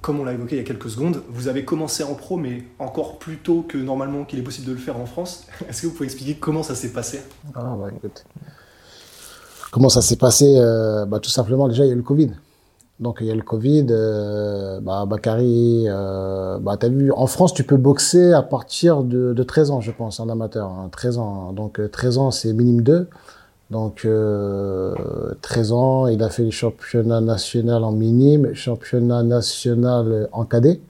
comme 0.00 0.20
on 0.20 0.24
l'a 0.24 0.32
évoqué 0.32 0.56
il 0.56 0.58
y 0.58 0.62
a 0.62 0.64
quelques 0.64 0.90
secondes, 0.90 1.22
vous 1.28 1.48
avez 1.48 1.64
commencé 1.64 2.02
en 2.04 2.14
pro, 2.14 2.36
mais 2.36 2.64
encore 2.78 3.18
plus 3.18 3.38
tôt 3.38 3.62
que 3.68 3.76
normalement 3.76 4.24
qu'il 4.24 4.38
est 4.38 4.42
possible 4.42 4.68
de 4.68 4.72
le 4.72 4.78
faire 4.78 4.98
en 4.98 5.06
France. 5.06 5.46
Est-ce 5.68 5.82
que 5.82 5.86
vous 5.88 5.92
pouvez 5.92 6.06
expliquer 6.06 6.34
comment 6.36 6.62
ça 6.62 6.74
s'est 6.74 6.92
passé? 6.92 7.20
Ah, 7.54 7.76
bah. 7.78 7.88
Comment 9.72 9.88
ça 9.88 10.02
s'est 10.02 10.16
passé 10.16 10.56
Euh, 10.58 11.06
bah, 11.06 11.20
Tout 11.20 11.30
simplement, 11.30 11.68
déjà, 11.68 11.84
il 11.84 11.88
y 11.88 11.90
a 11.90 11.94
eu 11.94 11.96
le 11.98 12.02
Covid. 12.02 12.30
Donc, 12.98 13.18
il 13.20 13.26
y 13.26 13.30
a 13.30 13.34
le 13.34 13.42
Covid. 13.42 13.86
Euh, 13.90 14.80
bah, 14.80 15.06
Bakary, 15.06 15.86
euh, 15.88 16.58
bah, 16.58 16.76
vu, 16.82 17.12
en 17.12 17.26
France, 17.26 17.54
tu 17.54 17.64
peux 17.64 17.76
boxer 17.76 18.32
à 18.32 18.42
partir 18.42 19.02
de, 19.02 19.32
de 19.32 19.42
13 19.42 19.70
ans, 19.70 19.80
je 19.80 19.90
pense, 19.90 20.20
en 20.20 20.28
amateur. 20.28 20.68
hein, 20.68 20.88
13 20.90 21.18
ans. 21.18 21.52
Donc, 21.52 21.80
euh, 21.80 21.88
13 21.88 22.18
ans, 22.18 22.30
c'est 22.30 22.52
minimum 22.52 22.82
2. 22.82 23.08
Donc, 23.70 24.04
euh, 24.04 24.94
13 25.42 25.72
ans, 25.72 26.06
il 26.08 26.22
a 26.22 26.28
fait 26.28 26.42
le 26.42 26.50
championnat 26.50 27.20
national 27.20 27.84
en 27.84 27.92
minime, 27.92 28.52
championnat 28.54 29.22
national 29.22 30.28
en 30.32 30.44
cadet. 30.44 30.80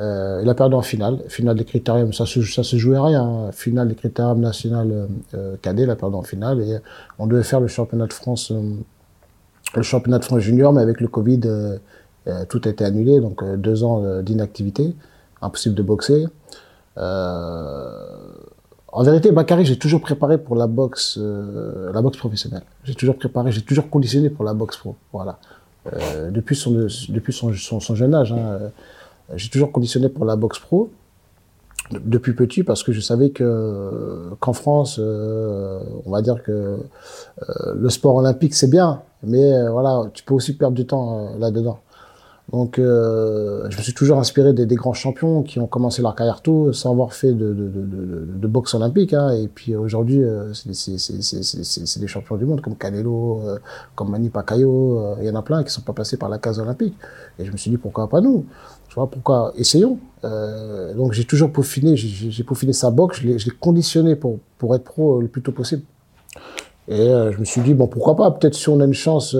Euh, 0.00 0.40
il 0.42 0.48
a 0.48 0.54
perdu 0.54 0.74
en 0.74 0.82
finale, 0.82 1.18
finale 1.28 1.56
des 1.56 1.64
critériums, 1.64 2.12
ça 2.12 2.24
se, 2.24 2.42
ça 2.42 2.62
se 2.62 2.76
jouait 2.76 2.96
à 2.96 3.04
rien. 3.04 3.50
Finale 3.52 3.88
des 3.88 3.94
critériums 3.94 4.40
national 4.40 4.90
euh, 4.90 5.06
euh, 5.34 5.56
cadet, 5.60 5.82
il 5.82 5.90
a 5.90 5.96
perdu 5.96 6.16
en 6.16 6.22
finale 6.22 6.60
et 6.60 6.78
on 7.18 7.26
devait 7.26 7.42
faire 7.42 7.60
le 7.60 7.66
championnat 7.66 8.06
de 8.06 8.12
France, 8.12 8.50
euh, 8.50 8.62
le 9.76 9.82
championnat 9.82 10.18
de 10.18 10.24
France 10.24 10.40
junior, 10.40 10.72
mais 10.72 10.80
avec 10.80 11.00
le 11.00 11.08
Covid, 11.08 11.40
euh, 11.44 11.78
tout 12.48 12.62
a 12.64 12.68
été 12.70 12.84
annulé, 12.84 13.20
donc 13.20 13.44
deux 13.56 13.84
ans 13.84 14.22
d'inactivité, 14.22 14.94
impossible 15.42 15.74
de 15.74 15.82
boxer. 15.82 16.26
Euh, 16.98 17.90
en 18.92 19.02
vérité, 19.04 19.30
Bakary, 19.30 19.64
j'ai 19.64 19.78
toujours 19.78 20.00
préparé 20.00 20.38
pour 20.38 20.56
la 20.56 20.66
boxe, 20.66 21.16
euh, 21.20 21.92
la 21.92 22.02
boxe 22.02 22.16
professionnelle. 22.18 22.62
J'ai 22.84 22.94
toujours 22.94 23.16
préparé, 23.16 23.52
j'ai 23.52 23.62
toujours 23.62 23.88
conditionné 23.88 24.30
pour 24.30 24.44
la 24.44 24.54
boxe 24.54 24.76
pro. 24.76 24.96
Voilà. 25.12 25.38
Euh, 25.92 26.30
depuis 26.30 26.56
son, 26.56 26.88
jeune 27.94 28.14
âge. 28.14 28.32
Hein, 28.32 28.38
euh, 28.38 28.68
j'ai 29.36 29.48
toujours 29.48 29.70
conditionné 29.72 30.08
pour 30.08 30.24
la 30.24 30.36
boxe 30.36 30.58
pro 30.58 30.90
de- 31.92 32.00
depuis 32.04 32.32
petit 32.34 32.64
parce 32.64 32.82
que 32.82 32.92
je 32.92 33.00
savais 33.00 33.30
que 33.30 34.30
qu'en 34.40 34.52
France, 34.52 34.98
on 34.98 36.10
va 36.10 36.20
dire 36.20 36.42
que 36.42 36.78
le 37.74 37.90
sport 37.90 38.16
olympique 38.16 38.54
c'est 38.54 38.70
bien, 38.70 39.02
mais 39.22 39.68
voilà, 39.68 40.02
tu 40.12 40.24
peux 40.24 40.34
aussi 40.34 40.56
perdre 40.56 40.76
du 40.76 40.84
temps 40.86 41.36
là-dedans. 41.38 41.78
Donc, 42.52 42.80
euh, 42.80 43.66
je 43.70 43.76
me 43.76 43.82
suis 43.82 43.94
toujours 43.94 44.18
inspiré 44.18 44.52
des, 44.52 44.66
des 44.66 44.74
grands 44.74 44.92
champions 44.92 45.42
qui 45.44 45.60
ont 45.60 45.68
commencé 45.68 46.02
leur 46.02 46.16
carrière 46.16 46.42
tôt 46.42 46.72
sans 46.72 46.90
avoir 46.90 47.12
fait 47.12 47.32
de, 47.32 47.54
de, 47.54 47.68
de, 47.68 48.26
de, 48.26 48.46
boxe 48.48 48.74
olympique. 48.74 49.14
Hein. 49.14 49.30
Et 49.34 49.46
puis 49.46 49.76
aujourd'hui, 49.76 50.22
euh, 50.24 50.52
c'est- 50.52 52.00
des 52.00 52.06
champions 52.08 52.36
du 52.36 52.46
monde 52.46 52.60
comme 52.60 52.74
Canelo, 52.74 53.40
euh, 53.44 53.58
comme 53.94 54.10
Manny 54.10 54.30
Pacquiao. 54.30 54.98
euh, 54.98 55.14
Il 55.20 55.26
y 55.26 55.30
en 55.30 55.36
a 55.36 55.42
plein 55.42 55.62
qui 55.62 55.70
sont 55.70 55.82
pas 55.82 55.92
passés 55.92 56.16
par 56.16 56.28
la 56.28 56.38
case 56.38 56.58
olympique. 56.58 56.94
Et 57.38 57.44
je 57.44 57.52
me 57.52 57.56
suis 57.56 57.70
dit 57.70 57.76
pourquoi 57.76 58.08
pas 58.08 58.20
nous? 58.20 58.44
Tu 58.88 58.96
vois, 58.96 59.08
pourquoi 59.08 59.52
Essayons? 59.56 59.98
Euh, 60.24 60.92
donc 60.94 61.12
j'ai 61.12 61.24
toujours 61.24 61.52
peaufiné, 61.52 61.96
j'ai 61.96 62.42
peaufiné 62.42 62.72
sa 62.72 62.90
boxe, 62.90 63.20
je 63.20 63.28
l'ai 63.28 63.56
conditionné 63.60 64.16
pour, 64.16 64.40
pour 64.58 64.74
être 64.74 64.82
pro 64.82 65.18
euh, 65.18 65.22
le 65.22 65.28
plus 65.28 65.40
tôt 65.42 65.52
possible. 65.52 65.82
Et 66.88 67.06
je 67.06 67.38
me 67.38 67.44
suis 67.44 67.60
dit, 67.60 67.72
bon, 67.74 67.86
pourquoi 67.86 68.16
pas, 68.16 68.28
peut-être 68.32 68.54
si 68.56 68.68
on 68.68 68.80
a 68.80 68.84
une 68.84 68.94
chance 68.94 69.36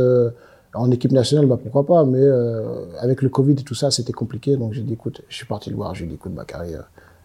en 0.75 0.91
équipe 0.91 1.12
nationale, 1.12 1.47
bah, 1.47 1.59
pourquoi 1.61 1.85
pas, 1.85 2.05
mais 2.05 2.21
euh, 2.21 2.85
avec 3.00 3.23
le 3.23 3.29
Covid 3.29 3.53
et 3.53 3.65
tout 3.65 3.75
ça, 3.75 3.91
c'était 3.91 4.12
compliqué, 4.12 4.57
donc 4.57 4.73
j'ai 4.73 4.83
dit, 4.83 4.93
écoute, 4.93 5.23
je 5.29 5.37
suis 5.37 5.47
parti 5.47 5.71
le 5.71 5.77
voir, 5.77 5.95
j'ai 5.95 6.07
dit, 6.07 6.15
écoute, 6.15 6.33
euh, 6.37 6.83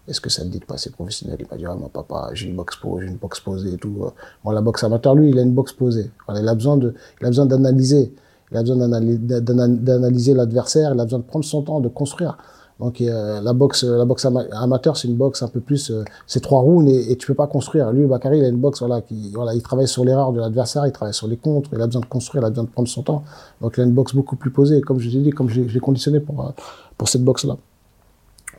est-ce 0.08 0.22
que 0.22 0.30
ça 0.30 0.44
te 0.44 0.48
dit 0.48 0.60
de 0.60 0.66
passer 0.66 0.90
professionnel? 0.90 1.38
Il 1.40 1.48
m'a 1.50 1.58
dit, 1.58 1.66
ah, 1.66 1.75
mon 1.75 1.90
papa, 1.90 2.30
j'ai 2.34 2.48
une 2.48 2.56
boxe 2.56 2.75
pro, 2.75 3.00
j'ai 3.00 3.08
une 3.08 3.18
boxe 3.18 3.40
posée 3.40 3.74
et 3.74 3.78
tout. 3.78 4.06
Bon, 4.44 4.52
la 4.52 4.62
boxe 4.62 4.84
amateur, 4.84 5.16
lui, 5.16 5.30
il 5.30 5.40
a 5.40 5.42
une 5.42 5.54
boxe 5.54 5.74
posée. 5.74 6.12
Il 6.30 6.48
a 6.48 6.54
besoin 6.54 6.78
de, 6.78 6.94
il 7.22 7.25
a 7.25 7.30
besoin 7.30 7.46
d'analyser. 7.46 8.14
Il 8.52 8.58
a 8.58 8.62
besoin 8.62 8.88
d'analyser 8.88 10.34
l'adversaire, 10.36 10.94
il 10.94 11.00
a 11.00 11.04
besoin 11.04 11.20
de 11.20 11.24
prendre 11.24 11.46
son 11.46 11.64
temps, 11.64 11.80
de 11.80 11.90
construire. 11.90 12.38
Donc 12.79 13.00
euh, 13.00 13.39
la 13.41 13.53
boxe, 13.53 13.86
la 13.86 14.03
boxe 14.03 14.25
ama- 14.25 14.44
amateur, 14.51 14.98
c'est 14.98 15.08
une 15.08 15.15
boxe 15.15 15.41
un 15.41 15.48
peu 15.48 15.62
plus, 15.62 15.91
euh, 15.91 16.03
c'est 16.27 16.41
trois 16.41 16.60
rounds 16.60 16.91
et, 16.91 17.12
et 17.12 17.15
tu 17.15 17.25
peux 17.25 17.34
pas 17.34 17.48
construire. 17.48 17.89
Lui, 17.94 18.05
Bakary, 18.05 18.39
il 18.39 18.44
a 18.44 18.50
une 18.50 18.58
boxe, 18.58 18.79
voilà, 18.79 19.00
qui, 19.01 19.32
voilà, 19.34 19.53
il 19.53 19.62
travaille 19.62 19.88
sur 19.88 20.03
l'erreur 20.03 20.34
de 20.34 20.41
l'adversaire, 20.41 20.86
il 20.86 20.91
travaille 20.91 21.13
sur 21.13 21.27
les 21.27 21.38
contres, 21.38 21.70
il 21.72 21.82
a 21.82 21.86
besoin 21.86 22.01
de 22.01 22.05
construire, 22.05 22.44
il 22.44 22.48
a 22.48 22.50
besoin 22.50 22.65
de 22.65 22.70
prendre 22.70 22.89
son 22.89 23.01
temps. 23.01 23.24
Donc 23.62 23.75
il 23.77 23.82
a 23.82 23.84
une 23.86 23.94
boxe 23.94 24.13
beaucoup 24.13 24.36
plus 24.36 24.51
posée. 24.51 24.82
Comme 24.82 25.00
je 25.00 25.10
t'ai 25.10 25.20
dit, 25.20 25.29
comme 25.29 25.48
je 25.48 25.62
l'ai 25.62 25.67
l'ai 25.70 25.79
conditionné 25.79 26.20
pour 26.20 26.46
euh, 26.46 26.50
pour 26.98 27.08
cette 27.08 27.24
boxe-là. 27.24 27.55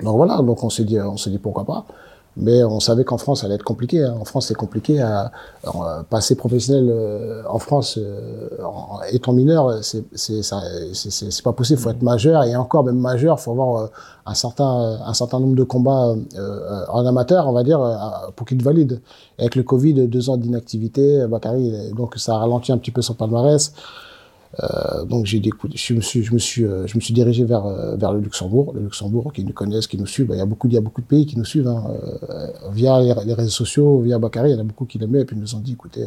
Donc 0.03 0.17
voilà, 0.17 0.41
donc 0.43 0.65
on 0.65 0.71
s'est 0.71 0.85
dit, 0.85 0.99
on 0.99 1.19
s'est 1.19 1.31
dit 1.31 1.39
pourquoi 1.39 1.65
pas. 1.65 1.85
Mais 2.39 2.63
on 2.65 2.81
savait 2.81 3.05
qu'en 3.05 3.17
France, 3.17 3.41
ça 3.41 3.47
allait 3.47 3.55
être 3.55 3.63
compliqué. 3.65 4.03
hein. 4.03 4.15
En 4.21 4.25
France, 4.25 4.49
c'est 4.49 4.55
compliqué. 4.55 5.01
À, 5.01 5.33
à 5.65 6.05
passer 6.09 6.35
professionnel 6.35 6.89
euh, 6.91 7.43
en 7.49 7.59
France, 7.59 7.99
euh, 7.99 8.49
en, 8.63 9.01
étant 9.11 9.33
mineur, 9.33 9.83
c'est 9.83 10.05
c'est 10.13 11.43
pas 11.43 11.53
possible. 11.53 11.81
Faut 11.81 11.91
être 11.91 12.03
majeur 12.03 12.43
et 12.45 12.55
encore 12.55 12.85
même 12.85 12.99
majeur, 12.99 13.41
faut 13.41 13.53
avoir 13.53 13.85
euh, 13.85 13.87
un 14.27 14.35
certain 14.35 14.99
un 15.05 15.15
certain 15.15 15.41
nombre 15.41 15.57
de 15.57 15.63
combats 15.65 16.15
euh, 16.37 16.85
en 16.91 17.07
amateur, 17.07 17.49
on 17.49 17.53
va 17.53 17.63
dire, 17.65 17.81
euh, 17.81 17.97
pour 18.35 18.47
qu'il 18.47 18.59
te 18.59 18.65
valide. 18.65 19.01
Et 19.39 19.43
avec 19.43 19.55
le 19.57 19.63
Covid, 19.63 20.07
deux 20.07 20.29
ans 20.29 20.37
d'inactivité, 20.37 21.27
Bakary, 21.27 21.93
donc 21.97 22.17
ça 22.17 22.35
a 22.35 22.39
ralenti 22.39 22.71
un 22.71 22.79
petit 22.79 22.91
peu 22.91 23.01
son 23.03 23.15
palmarès. 23.15 23.73
Euh, 24.61 25.05
donc 25.05 25.27
j'ai 25.27 25.43
je 25.43 25.95
me 25.95 26.01
suis, 26.01 26.23
je 26.23 26.33
me 26.33 26.39
suis, 26.39 26.65
euh, 26.65 26.87
je 26.87 26.97
me 26.97 27.01
suis 27.01 27.13
dirigé 27.13 27.45
vers 27.45 27.67
euh, 27.67 27.97
vers 27.97 28.13
le 28.13 28.21
Luxembourg. 28.21 28.73
Le 28.75 28.83
Luxembourg, 28.83 29.33
qui 29.33 29.45
nous 29.45 29.53
connaissent, 29.53 29.87
qui 29.87 29.99
nous 29.99 30.07
suivent. 30.07 30.31
Il 30.33 30.39
y 30.39 30.41
a 30.41 30.47
beaucoup, 30.47 30.69
il 30.69 30.75
y 30.75 30.77
a 30.77 30.81
beaucoup 30.81 31.01
de 31.01 31.07
pays 31.07 31.27
qui 31.27 31.37
nous 31.37 31.45
suivent 31.45 31.69
hein, 31.69 31.85
via 32.73 33.01
les, 33.01 33.35
réseaux 33.35 33.51
sociaux, 33.51 34.01
via 34.01 34.19
Bakary. 34.19 34.51
Il 34.51 34.55
y 34.55 34.57
en 34.57 34.61
a 34.61 34.65
beaucoup 34.65 34.87
qui 34.87 34.99
l'aimaient 34.99 35.21
et 35.21 35.25
puis 35.25 35.37
ils 35.37 35.41
nous 35.41 35.55
ont 35.55 35.61
dit, 35.61 35.73
écoutez, 35.73 36.05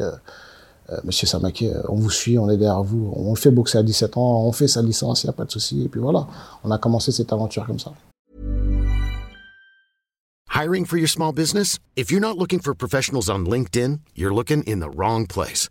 Monsieur 1.04 1.26
Samaké, 1.26 1.72
on 1.88 1.94
vous 1.94 2.10
suit, 2.10 2.38
on 2.38 2.50
est 2.50 2.56
derrière 2.56 2.82
vous. 2.82 3.12
On 3.14 3.34
fait 3.36 3.52
boxer 3.52 3.78
à 3.78 3.82
17 3.82 4.16
ans, 4.16 4.44
on 4.44 4.52
fait 4.52 4.66
sa 4.66 4.82
licence, 4.82 5.22
il 5.22 5.26
n'y 5.26 5.30
a 5.30 5.34
pas 5.34 5.44
de 5.44 5.52
souci. 5.52 5.84
Et 5.84 5.88
puis 5.88 6.00
voilà, 6.00 6.26
on 6.64 6.70
a 6.70 6.78
commencé 6.78 7.12
cette 7.12 7.32
aventure 7.32 7.64
comme 7.66 7.78
ça. 7.78 7.92
Hiring 10.52 10.84
for 10.84 10.98
your 10.98 11.08
small 11.08 11.32
business? 11.32 11.78
If 11.96 12.10
you're 12.10 12.20
not 12.20 12.36
looking 12.36 12.58
for 12.58 12.74
professionals 12.74 13.30
on 13.30 13.46
LinkedIn, 13.46 14.00
you're 14.14 14.34
looking 14.34 14.62
in 14.64 14.80
the 14.80 14.90
wrong 14.90 15.26
place. 15.26 15.70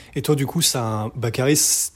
Et 0.15 0.21
toi, 0.21 0.35
du 0.35 0.45
coup, 0.45 0.61
ça, 0.61 1.09
Bakary, 1.15 1.55
c- 1.55 1.91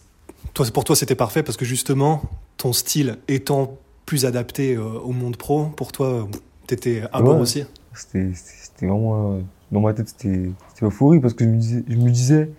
toi, 0.54 0.66
pour 0.74 0.84
toi, 0.84 0.96
c'était 0.96 1.16
parfait 1.16 1.44
parce 1.44 1.58
que 1.58 1.66
justement, 1.66 2.22
ton 2.58 2.72
style 2.74 3.18
étant 3.28 3.78
plus 4.06 4.26
adapté 4.26 4.76
euh, 4.76 4.84
au 4.84 5.12
monde 5.12 5.36
pro, 5.38 5.66
pour 5.66 5.92
toi, 5.92 6.28
t'étais 6.68 7.04
à 7.12 7.22
bord 7.22 7.36
aussi. 7.42 7.66
C'était 7.94 8.88
vraiment. 8.88 9.34
euh, 9.34 9.42
dans 9.72 9.82
ma 9.82 9.94
tête, 9.94 10.10
c'était 10.10 10.52
c'était 10.70 10.86
euphorie 10.86 11.20
parce 11.20 11.34
que 11.34 11.44
je 11.44 11.50
me 11.50 11.58
disais, 11.58 11.84
je 11.88 11.96
me 11.98 12.10
disais 12.12 12.52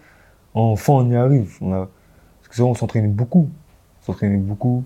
enfin, 0.55 0.95
on 0.95 1.11
y 1.11 1.17
arrive. 1.17 1.57
On 1.61 1.73
a, 1.73 1.89
parce 2.41 2.49
que 2.49 2.57
ça, 2.57 2.65
on 2.65 2.75
s'entraînait 2.75 3.09
beaucoup. 3.09 3.49
On 4.03 4.07
s'entraînait 4.07 4.37
beaucoup. 4.39 4.85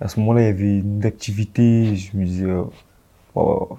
À 0.00 0.08
ce 0.08 0.20
moment-là, 0.20 0.42
il 0.42 0.46
y 0.46 0.48
avait 0.48 0.78
une 0.78 1.04
activité. 1.04 1.96
Je 1.96 2.16
me 2.16 2.24
disais, 2.24 2.44
euh, 2.46 2.64
Oh, 3.34 3.78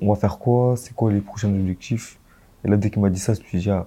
on 0.00 0.12
va 0.12 0.16
faire 0.18 0.38
quoi? 0.38 0.74
C'est 0.76 0.94
quoi 0.94 1.12
les 1.12 1.20
prochains 1.20 1.50
objectifs? 1.50 2.18
Et 2.64 2.68
là, 2.68 2.76
dès 2.76 2.90
qu'il 2.90 3.00
m'a 3.02 3.10
dit 3.10 3.20
ça, 3.20 3.34
je 3.34 3.40
me 3.40 3.44
suis 3.46 3.58
dit, 3.60 3.70
ah, 3.70 3.86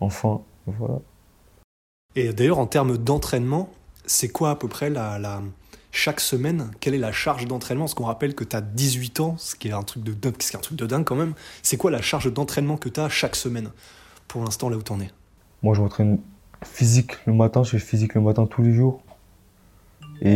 enfin, 0.00 0.40
voilà. 0.66 0.98
Et 2.16 2.32
d'ailleurs, 2.32 2.58
en 2.58 2.66
termes 2.66 2.98
d'entraînement, 2.98 3.70
c'est 4.06 4.28
quoi 4.28 4.50
à 4.50 4.56
peu 4.56 4.68
près 4.68 4.90
la, 4.90 5.18
la- 5.18 5.42
chaque 5.92 6.20
semaine 6.20 6.70
Quelle 6.80 6.94
est 6.94 6.98
la 6.98 7.12
charge 7.12 7.46
d'entraînement? 7.46 7.84
Parce 7.84 7.94
qu'on 7.94 8.04
rappelle 8.04 8.34
que 8.34 8.44
tu 8.44 8.56
as 8.56 8.60
18 8.60 9.20
ans, 9.20 9.34
ce 9.38 9.54
qui 9.56 9.68
est 9.68 9.72
un 9.72 9.82
truc 9.82 10.02
de 10.02 10.12
dingue, 10.12 10.34
ce 10.40 10.50
qui 10.50 10.56
est 10.56 10.58
un 10.58 10.62
truc 10.62 10.78
de 10.78 10.86
dingue 10.86 11.04
quand 11.04 11.16
même. 11.16 11.34
C'est 11.62 11.76
quoi 11.76 11.90
la 11.90 12.02
charge 12.02 12.32
d'entraînement 12.32 12.76
que 12.76 12.88
tu 12.88 13.00
as 13.00 13.08
chaque 13.08 13.36
semaine? 13.36 13.70
Pour 14.28 14.42
l'instant, 14.44 14.68
là 14.68 14.76
où 14.76 14.82
t'en 14.82 15.00
es. 15.00 15.10
Moi, 15.62 15.74
je 15.74 15.80
m'entraîne 15.82 16.18
physique 16.64 17.12
le 17.26 17.32
matin, 17.32 17.62
je 17.64 17.70
fais 17.70 17.78
physique 17.78 18.14
le 18.14 18.20
matin 18.20 18.46
tous 18.46 18.62
les 18.62 18.72
jours. 18.72 19.00
Et 20.22 20.28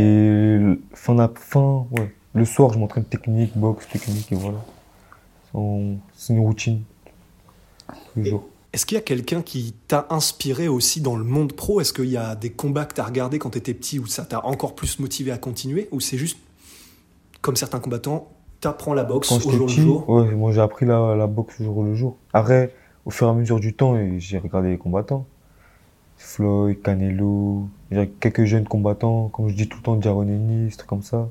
le- 0.58 0.80
fin 0.94 1.14
d'ap- 1.14 1.38
fin, 1.38 1.86
ouais. 1.92 2.14
Le 2.34 2.44
soir, 2.44 2.72
je 2.72 2.78
m'entraîne 2.78 3.04
technique, 3.04 3.56
boxe, 3.56 3.86
technique, 3.88 4.32
et 4.32 4.34
voilà. 4.34 4.58
C'est 6.16 6.32
une 6.32 6.40
routine. 6.40 6.82
Tous 7.88 8.20
les 8.20 8.30
jours. 8.30 8.48
Est-ce 8.74 8.86
qu'il 8.86 8.96
y 8.96 8.98
a 8.98 9.02
quelqu'un 9.02 9.40
qui 9.40 9.72
t'a 9.86 10.08
inspiré 10.10 10.66
aussi 10.66 11.00
dans 11.00 11.14
le 11.14 11.22
monde 11.22 11.52
pro? 11.52 11.80
Est-ce 11.80 11.92
qu'il 11.92 12.06
y 12.06 12.16
a 12.16 12.34
des 12.34 12.50
combats 12.50 12.86
que 12.86 12.94
tu 12.94 13.00
as 13.00 13.04
regardés 13.04 13.38
quand 13.38 13.50
tu 13.50 13.58
étais 13.58 13.72
petit 13.72 14.00
où 14.00 14.06
ça 14.06 14.24
t'a 14.24 14.44
encore 14.44 14.74
plus 14.74 14.98
motivé 14.98 15.30
à 15.30 15.38
continuer? 15.38 15.88
Ou 15.92 16.00
c'est 16.00 16.18
juste, 16.18 16.38
comme 17.40 17.54
certains 17.54 17.78
combattants, 17.78 18.26
t'apprends 18.60 18.92
la 18.92 19.04
boxe 19.04 19.28
Quand 19.28 19.36
au 19.46 19.52
jour 19.52 19.66
petit, 19.66 19.76
le 19.76 19.82
jour? 19.84 20.10
ouais, 20.10 20.34
moi 20.34 20.50
j'ai 20.50 20.60
appris 20.60 20.86
la, 20.86 21.14
la 21.14 21.28
boxe 21.28 21.60
au 21.60 21.64
jour 21.64 21.84
le 21.84 21.94
jour. 21.94 22.16
Après, 22.32 22.74
au 23.04 23.10
fur 23.10 23.28
et 23.28 23.30
à 23.30 23.32
mesure 23.34 23.60
du 23.60 23.74
temps, 23.74 23.96
j'ai 24.18 24.38
regardé 24.38 24.70
les 24.70 24.78
combattants. 24.78 25.24
Floyd, 26.16 26.82
Canelo, 26.82 27.68
quelques 28.18 28.44
jeunes 28.44 28.66
combattants, 28.66 29.28
comme 29.28 29.50
je 29.50 29.54
dis 29.54 29.68
tout 29.68 29.78
le 29.78 29.82
temps, 29.84 29.94
des 29.94 30.70
trucs 30.76 30.88
comme 30.88 31.02
ça. 31.02 31.28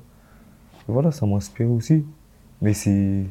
Et 0.87 0.93
voilà, 0.93 1.11
ça 1.11 1.25
m'a 1.25 1.35
inspiré 1.35 1.67
aussi. 1.67 2.05
Mais 2.61 2.73
c'est. 2.73 3.25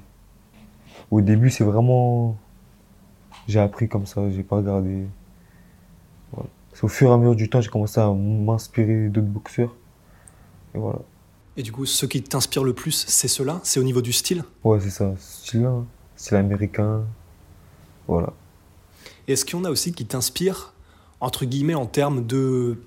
Au 1.11 1.23
début, 1.23 1.49
c'est 1.49 1.65
vraiment. 1.65 2.37
J'ai 3.49 3.61
appris 3.61 3.89
comme 3.89 4.07
ça, 4.07 4.31
j'ai 4.31 4.43
pas 4.43 4.57
regardé. 4.57 5.07
Voilà. 6.33 6.49
Au 6.83 6.89
fur 6.89 7.11
et 7.11 7.13
à 7.13 7.17
mesure 7.17 7.35
du 7.35 7.49
temps, 7.51 7.61
j'ai 7.61 7.69
commencé 7.71 8.01
à 8.01 8.11
m'inspirer 8.13 9.09
d'autres 9.09 9.27
boxeurs. 9.27 9.75
Et 10.75 10.79
voilà. 10.79 11.01
Et 11.57 11.63
du 11.63 11.71
coup, 11.73 11.85
ce 11.85 12.07
qui 12.07 12.23
t'inspire 12.23 12.65
le 12.65 12.73
plus, 12.73 13.05
c'est 13.07 13.29
cela? 13.29 13.61
C'est 13.63 13.79
au 13.79 13.83
niveau 13.83 14.01
du 14.01 14.13
style? 14.13 14.43
Ouais, 14.65 14.81
c'est 14.81 14.91
ça, 14.91 15.13
ce 15.19 15.43
style-là. 15.47 15.69
hein. 15.69 15.87
Style 16.17 16.37
américain. 16.37 17.05
Voilà. 18.09 18.33
Et 19.29 19.33
Est-ce 19.33 19.45
qu'il 19.45 19.59
y 19.59 19.61
en 19.61 19.65
a 19.65 19.71
aussi 19.71 19.93
qui 19.93 20.07
t'inspirent, 20.07 20.73
entre 21.21 21.45
guillemets, 21.45 21.75
en 21.75 21.87
termes 21.87 22.27
de 22.27 22.79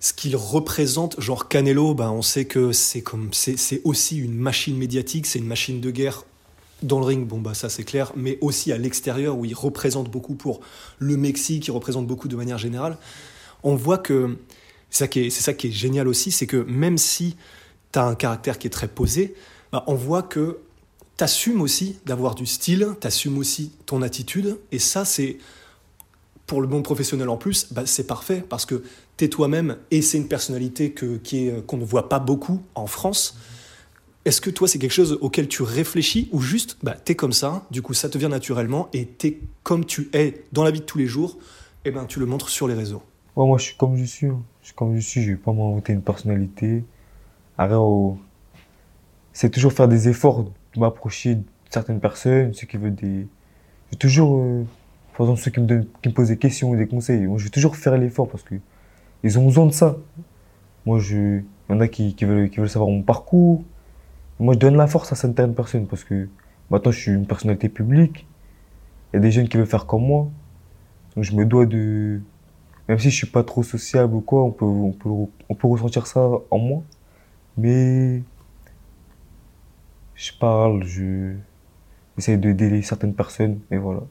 ce 0.00 0.12
qu'il 0.12 0.34
représente 0.34 1.20
Genre 1.20 1.48
Canelo, 1.48 1.94
ben, 1.94 2.10
on 2.10 2.22
sait 2.22 2.46
que 2.46 2.72
c'est 2.72 3.02
comme 3.02 3.28
c'est 3.32 3.56
c'est 3.58 3.82
aussi 3.84 4.18
une 4.18 4.34
machine 4.34 4.76
médiatique, 4.76 5.26
c'est 5.26 5.38
une 5.38 5.46
machine 5.46 5.80
de 5.80 5.90
guerre 5.90 6.24
dans 6.82 7.00
le 7.00 7.06
ring, 7.06 7.26
bon 7.26 7.40
bah 7.40 7.54
ça 7.54 7.68
c'est 7.68 7.84
clair, 7.84 8.12
mais 8.16 8.38
aussi 8.40 8.72
à 8.72 8.78
l'extérieur 8.78 9.36
où 9.36 9.44
il 9.44 9.54
représente 9.54 10.10
beaucoup 10.10 10.34
pour 10.34 10.60
le 10.98 11.16
Mexique, 11.16 11.66
il 11.66 11.70
représente 11.70 12.06
beaucoup 12.06 12.28
de 12.28 12.36
manière 12.36 12.58
générale. 12.58 12.96
On 13.62 13.74
voit 13.74 13.98
que 13.98 14.38
c'est 14.90 15.08
ça 15.30 15.54
qui 15.54 15.66
est, 15.66 15.70
génial 15.70 16.08
aussi, 16.08 16.30
c'est 16.30 16.46
que 16.46 16.56
même 16.56 16.98
si 16.98 17.36
tu 17.92 17.98
as 17.98 18.04
un 18.04 18.14
caractère 18.14 18.58
qui 18.58 18.66
est 18.66 18.70
très 18.70 18.88
posé, 18.88 19.34
bah, 19.72 19.84
on 19.86 19.94
voit 19.94 20.22
que 20.22 20.58
tu 21.16 21.24
assumes 21.24 21.60
aussi 21.60 21.98
d'avoir 22.04 22.34
du 22.34 22.46
style, 22.46 22.88
tu 23.00 23.06
assumes 23.06 23.38
aussi 23.38 23.72
ton 23.86 24.02
attitude, 24.02 24.58
et 24.70 24.78
ça 24.78 25.04
c'est 25.04 25.38
pour 26.46 26.60
le 26.60 26.68
monde 26.68 26.84
professionnel 26.84 27.28
en 27.28 27.36
plus, 27.36 27.72
bah, 27.72 27.86
c'est 27.86 28.06
parfait 28.06 28.44
parce 28.46 28.66
que 28.66 28.82
tu 29.16 29.24
es 29.24 29.28
toi-même 29.28 29.76
et 29.90 30.02
c'est 30.02 30.18
une 30.18 30.28
personnalité 30.28 30.92
qu'on 30.92 31.76
ne 31.76 31.84
voit 31.84 32.08
pas 32.08 32.18
beaucoup 32.18 32.60
en 32.74 32.86
France. 32.86 33.38
Est-ce 34.24 34.40
que 34.40 34.50
toi, 34.50 34.68
c'est 34.68 34.78
quelque 34.78 34.92
chose 34.92 35.18
auquel 35.20 35.48
tu 35.48 35.62
réfléchis 35.62 36.28
ou 36.32 36.40
juste, 36.40 36.78
bah, 36.82 36.94
t'es 36.94 37.16
comme 37.16 37.32
ça, 37.32 37.66
du 37.72 37.82
coup, 37.82 37.92
ça 37.92 38.08
te 38.08 38.16
vient 38.18 38.28
naturellement 38.28 38.88
et 38.92 39.06
t'es 39.06 39.40
comme 39.64 39.84
tu 39.84 40.10
es 40.12 40.44
dans 40.52 40.62
la 40.62 40.70
vie 40.70 40.78
de 40.80 40.84
tous 40.84 40.98
les 40.98 41.06
jours, 41.06 41.38
et 41.84 41.90
ben, 41.90 42.04
tu 42.06 42.20
le 42.20 42.26
montres 42.26 42.48
sur 42.48 42.68
les 42.68 42.74
réseaux? 42.74 43.02
Ouais, 43.34 43.46
moi, 43.46 43.58
je 43.58 43.64
suis 43.64 43.76
comme 43.76 43.96
je 43.96 44.04
suis. 44.04 44.28
hein. 44.28 44.40
Je 44.60 44.66
suis 44.66 44.74
comme 44.76 44.94
je 44.94 45.00
suis. 45.00 45.22
Je 45.22 45.30
vais 45.32 45.36
pas 45.36 45.52
m'inventer 45.52 45.92
une 45.92 46.02
personnalité. 46.02 46.84
Après, 47.58 47.74
oh, 47.76 48.16
c'est 49.32 49.50
toujours 49.50 49.72
faire 49.72 49.88
des 49.88 50.08
efforts 50.08 50.44
de 50.44 50.80
m'approcher 50.80 51.34
de 51.36 51.42
certaines 51.70 51.98
personnes, 51.98 52.54
ceux 52.54 52.66
qui 52.68 52.76
veulent 52.76 52.94
des. 52.94 53.26
Je 53.86 53.90
vais 53.92 53.96
toujours. 53.98 54.38
euh, 54.38 54.64
par 55.16 55.26
exemple, 55.26 55.40
ceux 55.40 55.50
qui 55.50 55.60
me, 55.60 55.82
posent 56.14 56.28
des 56.28 56.36
questions 56.36 56.70
ou 56.70 56.76
des 56.76 56.86
conseils. 56.86 57.26
Je 57.36 57.44
vais 57.44 57.50
toujours 57.50 57.74
faire 57.76 57.96
l'effort 57.98 58.28
parce 58.28 58.44
que 58.44 58.54
ils 59.24 59.38
ont 59.38 59.46
besoin 59.46 59.66
de 59.66 59.72
ça. 59.72 59.96
Moi, 60.86 61.00
je. 61.00 61.40
Il 61.68 61.74
y 61.74 61.78
en 61.78 61.80
a 61.80 61.88
qui 61.88 62.14
veulent 62.20 62.68
savoir 62.68 62.90
mon 62.90 63.02
parcours. 63.02 63.64
Moi, 64.38 64.54
je 64.54 64.58
donne 64.58 64.76
la 64.76 64.86
force 64.86 65.12
à 65.12 65.16
certaines 65.16 65.54
personnes 65.54 65.86
parce 65.86 66.04
que 66.04 66.28
maintenant, 66.70 66.90
je 66.90 66.98
suis 66.98 67.12
une 67.12 67.26
personnalité 67.26 67.68
publique. 67.68 68.26
Il 69.12 69.16
y 69.16 69.18
a 69.18 69.20
des 69.20 69.30
jeunes 69.30 69.48
qui 69.48 69.56
veulent 69.56 69.66
faire 69.66 69.86
comme 69.86 70.04
moi. 70.06 70.28
Donc, 71.14 71.24
je 71.24 71.34
me 71.34 71.44
dois 71.44 71.66
de. 71.66 72.20
Même 72.88 72.98
si 72.98 73.10
je 73.10 73.16
suis 73.16 73.26
pas 73.26 73.44
trop 73.44 73.62
sociable 73.62 74.14
ou 74.14 74.20
quoi, 74.20 74.42
on 74.42 74.50
peut, 74.50 74.64
on 74.64 74.92
peut, 74.92 75.08
on 75.48 75.54
peut 75.54 75.68
ressentir 75.68 76.06
ça 76.06 76.28
en 76.50 76.58
moi. 76.58 76.82
Mais. 77.56 78.22
Je 80.14 80.32
parle, 80.38 80.84
je. 80.84 81.34
J'essaie 82.16 82.36
d'aider 82.36 82.82
certaines 82.82 83.14
personnes, 83.14 83.60
et 83.70 83.78
voilà. 83.78 84.02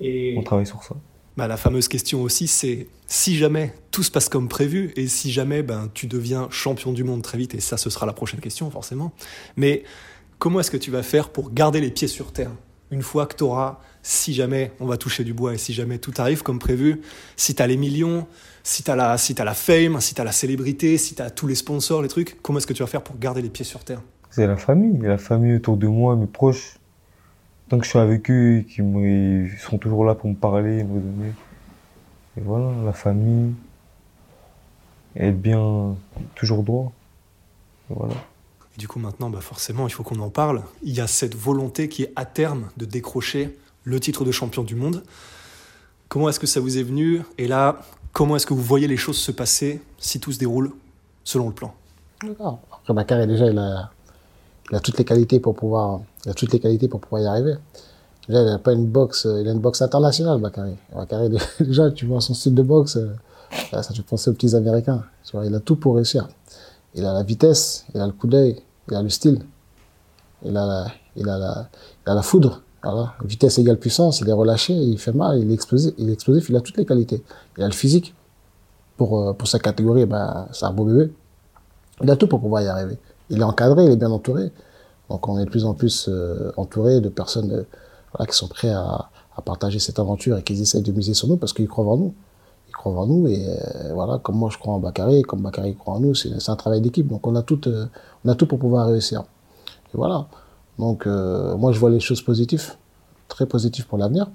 Et 0.00 0.36
On 0.38 0.42
travaille 0.42 0.66
sur 0.66 0.82
ça. 0.84 0.94
bah, 1.36 1.48
la 1.48 1.56
fameuse 1.56 1.88
question 1.88 2.22
aussi, 2.22 2.46
c'est 2.46 2.86
si 3.06 3.36
jamais 3.36 3.74
tout 3.98 4.04
se 4.04 4.12
passe 4.12 4.28
comme 4.28 4.46
prévu 4.46 4.92
et 4.94 5.08
si 5.08 5.32
jamais 5.32 5.64
ben, 5.64 5.90
tu 5.92 6.06
deviens 6.06 6.46
champion 6.50 6.92
du 6.92 7.02
monde 7.02 7.20
très 7.20 7.36
vite, 7.36 7.56
et 7.56 7.60
ça 7.60 7.76
ce 7.76 7.90
sera 7.90 8.06
la 8.06 8.12
prochaine 8.12 8.38
question 8.38 8.70
forcément, 8.70 9.10
mais 9.56 9.82
comment 10.38 10.60
est-ce 10.60 10.70
que 10.70 10.76
tu 10.76 10.92
vas 10.92 11.02
faire 11.02 11.30
pour 11.30 11.50
garder 11.50 11.80
les 11.80 11.90
pieds 11.90 12.06
sur 12.06 12.30
terre 12.30 12.52
une 12.92 13.02
fois 13.02 13.26
que 13.26 13.34
tu 13.34 13.42
auras, 13.42 13.80
si 14.04 14.34
jamais 14.34 14.70
on 14.78 14.86
va 14.86 14.98
toucher 14.98 15.24
du 15.24 15.34
bois 15.34 15.54
et 15.54 15.58
si 15.58 15.72
jamais 15.72 15.98
tout 15.98 16.12
arrive 16.18 16.44
comme 16.44 16.60
prévu, 16.60 17.00
si 17.34 17.56
tu 17.56 17.60
as 17.60 17.66
les 17.66 17.76
millions, 17.76 18.28
si 18.62 18.84
tu 18.84 18.90
as, 18.92 18.94
la, 18.94 19.18
si 19.18 19.34
as 19.36 19.44
la 19.44 19.54
fame, 19.54 20.00
si 20.00 20.14
tu 20.14 20.20
as 20.20 20.24
la 20.24 20.30
célébrité, 20.30 20.96
si 20.96 21.16
tu 21.16 21.22
as 21.22 21.30
tous 21.30 21.48
les 21.48 21.56
sponsors, 21.56 22.00
les 22.00 22.06
trucs, 22.06 22.40
comment 22.40 22.58
est-ce 22.58 22.68
que 22.68 22.74
tu 22.74 22.84
vas 22.84 22.88
faire 22.88 23.02
pour 23.02 23.18
garder 23.18 23.42
les 23.42 23.50
pieds 23.50 23.64
sur 23.64 23.82
terre? 23.82 24.00
C'est 24.30 24.46
la 24.46 24.56
famille, 24.56 24.96
la 25.02 25.18
famille 25.18 25.56
autour 25.56 25.76
de 25.76 25.88
moi, 25.88 26.14
mes 26.14 26.26
proches. 26.28 26.78
Tant 27.68 27.78
que 27.78 27.84
je 27.84 27.90
suis 27.90 27.98
avec 27.98 28.30
eux, 28.30 28.64
ils 28.78 29.50
sont 29.58 29.78
toujours 29.78 30.04
là 30.04 30.14
pour 30.14 30.30
me 30.30 30.36
parler, 30.36 30.84
me 30.84 31.00
donner. 31.00 31.32
Et 32.36 32.40
voilà, 32.40 32.70
la 32.84 32.92
famille. 32.92 33.54
Être 35.18 35.40
bien, 35.40 35.96
toujours 36.36 36.62
droit. 36.62 36.92
Voilà. 37.90 38.14
Du 38.76 38.86
coup, 38.86 39.00
maintenant, 39.00 39.28
bah 39.28 39.40
forcément, 39.40 39.88
il 39.88 39.90
faut 39.90 40.04
qu'on 40.04 40.20
en 40.20 40.30
parle. 40.30 40.62
Il 40.84 40.94
y 40.94 41.00
a 41.00 41.08
cette 41.08 41.34
volonté 41.34 41.88
qui 41.88 42.04
est 42.04 42.12
à 42.14 42.24
terme 42.24 42.68
de 42.76 42.84
décrocher 42.84 43.58
le 43.82 43.98
titre 43.98 44.24
de 44.24 44.30
champion 44.30 44.62
du 44.62 44.76
monde. 44.76 45.02
Comment 46.08 46.28
est-ce 46.28 46.38
que 46.38 46.46
ça 46.46 46.60
vous 46.60 46.78
est 46.78 46.84
venu? 46.84 47.22
Et 47.38 47.48
là, 47.48 47.80
comment 48.12 48.36
est-ce 48.36 48.46
que 48.46 48.54
vous 48.54 48.62
voyez 48.62 48.86
les 48.86 48.96
choses 48.96 49.18
se 49.18 49.32
passer 49.32 49.82
si 49.98 50.20
tout 50.20 50.30
se 50.30 50.38
déroule 50.38 50.72
selon 51.24 51.48
le 51.48 51.54
plan? 51.54 51.74
D'accord. 52.22 52.60
Après, 52.70 52.94
Bakary, 52.94 53.26
déjà, 53.26 53.46
il 53.46 53.58
a, 53.58 53.90
il 54.70 54.76
a 54.76 54.80
toutes 54.80 54.98
les 54.98 55.04
qualités 55.04 55.40
pour 55.40 55.56
pouvoir, 55.56 56.00
il 56.24 56.30
a 56.30 56.34
toutes 56.34 56.52
les 56.52 56.60
qualités 56.60 56.86
pour 56.86 57.00
pouvoir 57.00 57.22
y 57.22 57.26
arriver. 57.26 57.54
Déjà, 58.28 58.42
il 58.42 58.46
n'a 58.46 58.58
pas 58.58 58.72
une 58.72 58.86
boxe, 58.86 59.26
il 59.40 59.48
a 59.48 59.52
une 59.52 59.58
boxe 59.58 59.82
internationale, 59.82 60.40
Bakary. 60.40 60.76
Bakary, 60.94 61.36
déjà, 61.60 61.90
tu 61.90 62.06
vois 62.06 62.20
son 62.20 62.34
style 62.34 62.54
de 62.54 62.62
boxe, 62.62 62.96
ça 63.70 63.82
fait 63.82 64.02
penser 64.02 64.30
aux 64.30 64.34
petits 64.34 64.54
Américains. 64.54 65.04
Il 65.44 65.54
a 65.54 65.60
tout 65.60 65.76
pour 65.76 65.96
réussir. 65.96 66.28
Il 66.94 67.04
a 67.04 67.12
la 67.12 67.22
vitesse, 67.22 67.84
il 67.94 68.00
a 68.00 68.06
le 68.06 68.12
coup 68.12 68.26
d'œil, 68.26 68.60
il 68.88 68.94
a 68.94 69.02
le 69.02 69.08
style, 69.08 69.42
il 70.44 70.56
a 70.56 70.66
la, 70.66 70.86
il 71.16 71.28
a 71.28 71.38
la, 71.38 71.68
il 72.06 72.10
a 72.10 72.14
la 72.14 72.22
foudre. 72.22 72.62
Vitesse 73.24 73.58
égale 73.58 73.76
puissance, 73.78 74.20
il 74.20 74.28
est 74.28 74.32
relâché, 74.32 74.72
il 74.72 74.98
fait 74.98 75.12
mal, 75.12 75.38
il 75.38 75.50
est 75.50 75.54
explosif, 75.54 75.92
il 75.98 76.08
est 76.08 76.48
il 76.48 76.56
a 76.56 76.60
toutes 76.60 76.76
les 76.76 76.86
qualités. 76.86 77.22
Il 77.56 77.64
a 77.64 77.66
le 77.66 77.72
physique. 77.72 78.14
Pour, 78.96 79.20
euh, 79.20 79.32
pour 79.32 79.46
sa 79.46 79.58
catégorie, 79.58 80.06
ben, 80.06 80.48
c'est 80.52 80.64
un 80.64 80.72
beau 80.72 80.84
bébé. 80.84 81.12
Il 82.02 82.10
a 82.10 82.16
tout 82.16 82.26
pour 82.26 82.40
pouvoir 82.40 82.62
y 82.62 82.66
arriver. 82.66 82.98
Il 83.30 83.40
est 83.40 83.44
encadré, 83.44 83.84
il 83.84 83.92
est 83.92 83.96
bien 83.96 84.10
entouré. 84.10 84.50
Donc 85.08 85.28
on 85.28 85.38
est 85.38 85.44
de 85.44 85.50
plus 85.50 85.64
en 85.64 85.74
plus 85.74 86.08
euh, 86.08 86.52
entouré 86.56 87.00
de 87.00 87.08
personnes 87.08 87.52
euh, 87.52 88.24
qui 88.24 88.36
sont 88.36 88.48
prêts 88.48 88.70
à, 88.70 89.08
à, 89.36 89.42
partager 89.42 89.78
cette 89.78 89.98
aventure 89.98 90.36
et 90.38 90.42
qui 90.42 90.60
essaient 90.60 90.80
de 90.80 90.92
miser 90.92 91.14
sur 91.14 91.28
nous 91.28 91.36
parce 91.36 91.52
qu'ils 91.52 91.68
croient 91.68 91.86
en 91.86 91.96
nous. 91.96 92.14
Croient 92.78 93.02
en 93.02 93.06
nous 93.06 93.26
et 93.26 93.44
euh, 93.46 93.92
voilà, 93.92 94.18
comme 94.18 94.36
moi 94.36 94.48
je 94.52 94.56
crois 94.56 94.72
en 94.72 94.78
Bakary, 94.78 95.22
comme 95.22 95.42
Bakary 95.42 95.74
croit 95.74 95.94
en 95.94 96.00
nous, 96.00 96.14
c'est 96.14 96.48
un 96.48 96.56
travail 96.56 96.80
d'équipe. 96.80 97.06
Donc 97.06 97.26
on 97.26 97.34
a 97.34 97.42
tout, 97.42 97.60
on 98.24 98.28
a 98.28 98.34
tout 98.34 98.46
pour 98.46 98.58
pouvoir 98.58 98.88
réussir. 98.88 99.24
Et 99.92 99.96
voilà. 99.96 100.26
Donc 100.78 101.06
moi 101.06 101.72
je 101.72 101.78
vois 101.78 101.90
les 101.90 102.00
choses 102.00 102.22
positives, 102.22 102.74
très 103.26 103.46
positives 103.46 103.86
pour 103.86 103.98
l'avenir. 103.98 104.28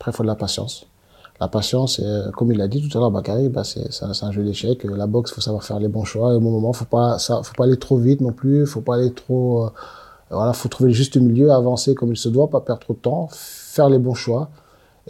Après 0.00 0.10
il 0.10 0.14
faut 0.14 0.22
de 0.22 0.28
la 0.28 0.34
patience. 0.34 0.86
La 1.42 1.48
patience, 1.48 2.00
comme 2.36 2.52
il 2.52 2.58
l'a 2.58 2.68
dit 2.68 2.88
tout 2.88 2.96
à 2.96 3.00
l'heure, 3.00 3.10
Bakary, 3.10 3.48
bah, 3.48 3.64
c'est 3.64 3.88
un, 4.04 4.30
jeu 4.30 4.44
d'échecs. 4.44 4.84
La 4.84 5.08
boxe, 5.08 5.32
faut 5.32 5.40
savoir 5.40 5.64
faire 5.64 5.80
les 5.80 5.88
bons 5.88 6.04
choix. 6.04 6.32
Et 6.32 6.36
au 6.36 6.40
bon 6.40 6.52
moment, 6.52 6.72
faut 6.72 6.84
pas, 6.84 7.18
ça, 7.18 7.42
faut 7.42 7.54
pas 7.54 7.64
aller 7.64 7.78
trop 7.78 7.96
vite 7.96 8.20
non 8.20 8.30
plus. 8.30 8.64
Faut 8.64 8.80
pas 8.80 8.94
aller 8.94 9.12
trop. 9.12 9.64
Euh, 9.64 9.70
voilà, 10.30 10.52
faut 10.52 10.68
trouver 10.68 10.90
le 10.90 10.94
juste 10.94 11.16
milieu, 11.16 11.50
avancer 11.50 11.96
comme 11.96 12.12
il 12.12 12.16
se 12.16 12.28
doit, 12.28 12.48
pas 12.48 12.60
perdre 12.60 12.82
trop 12.82 12.94
de 12.94 13.00
temps, 13.00 13.28
faire 13.32 13.88
les 13.88 13.98
bons 13.98 14.14
choix. 14.14 14.50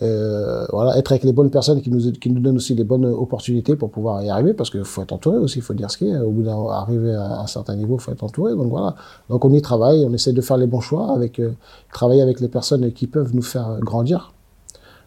Euh, 0.00 0.64
voilà, 0.70 0.96
être 0.96 1.12
avec 1.12 1.22
les 1.22 1.33
bonnes 1.33 1.50
personnes 1.50 1.83
qui 1.83 1.90
nous, 1.90 2.12
qui 2.12 2.31
nous 2.31 2.40
donnent 2.40 2.57
aussi 2.57 2.74
les 2.74 2.85
bonnes 2.85 3.05
opportunités 3.05 3.76
pour 3.76 3.90
pouvoir 3.90 4.22
y 4.22 4.31
arriver, 4.31 4.55
parce 4.55 4.70
qu'il 4.70 4.85
faut 4.85 5.02
être 5.02 5.12
entouré 5.12 5.37
aussi, 5.37 5.59
il 5.59 5.62
faut 5.62 5.74
dire 5.74 5.90
ce 5.90 5.98
qui 5.98 6.09
est. 6.09 6.16
Au 6.16 6.31
bout 6.31 6.42
d'arriver 6.42 7.14
à 7.14 7.40
un 7.40 7.46
certain 7.46 7.74
niveau, 7.74 7.96
il 7.96 8.00
faut 8.00 8.12
être 8.12 8.24
entouré. 8.24 8.55
Donc 8.55 8.70
voilà. 8.70 8.94
Donc 9.28 9.44
on 9.44 9.52
y 9.52 9.61
travaille, 9.61 10.05
on 10.07 10.12
essaie 10.14 10.33
de 10.33 10.40
faire 10.40 10.57
les 10.57 10.66
bons 10.66 10.81
choix, 10.81 11.12
avec 11.12 11.38
euh, 11.40 11.52
travailler 11.92 12.22
avec 12.22 12.40
les 12.40 12.48
personnes 12.48 12.90
qui 12.92 13.07
peuvent 13.07 13.35
nous 13.35 13.42
faire 13.42 13.78
grandir 13.81 14.33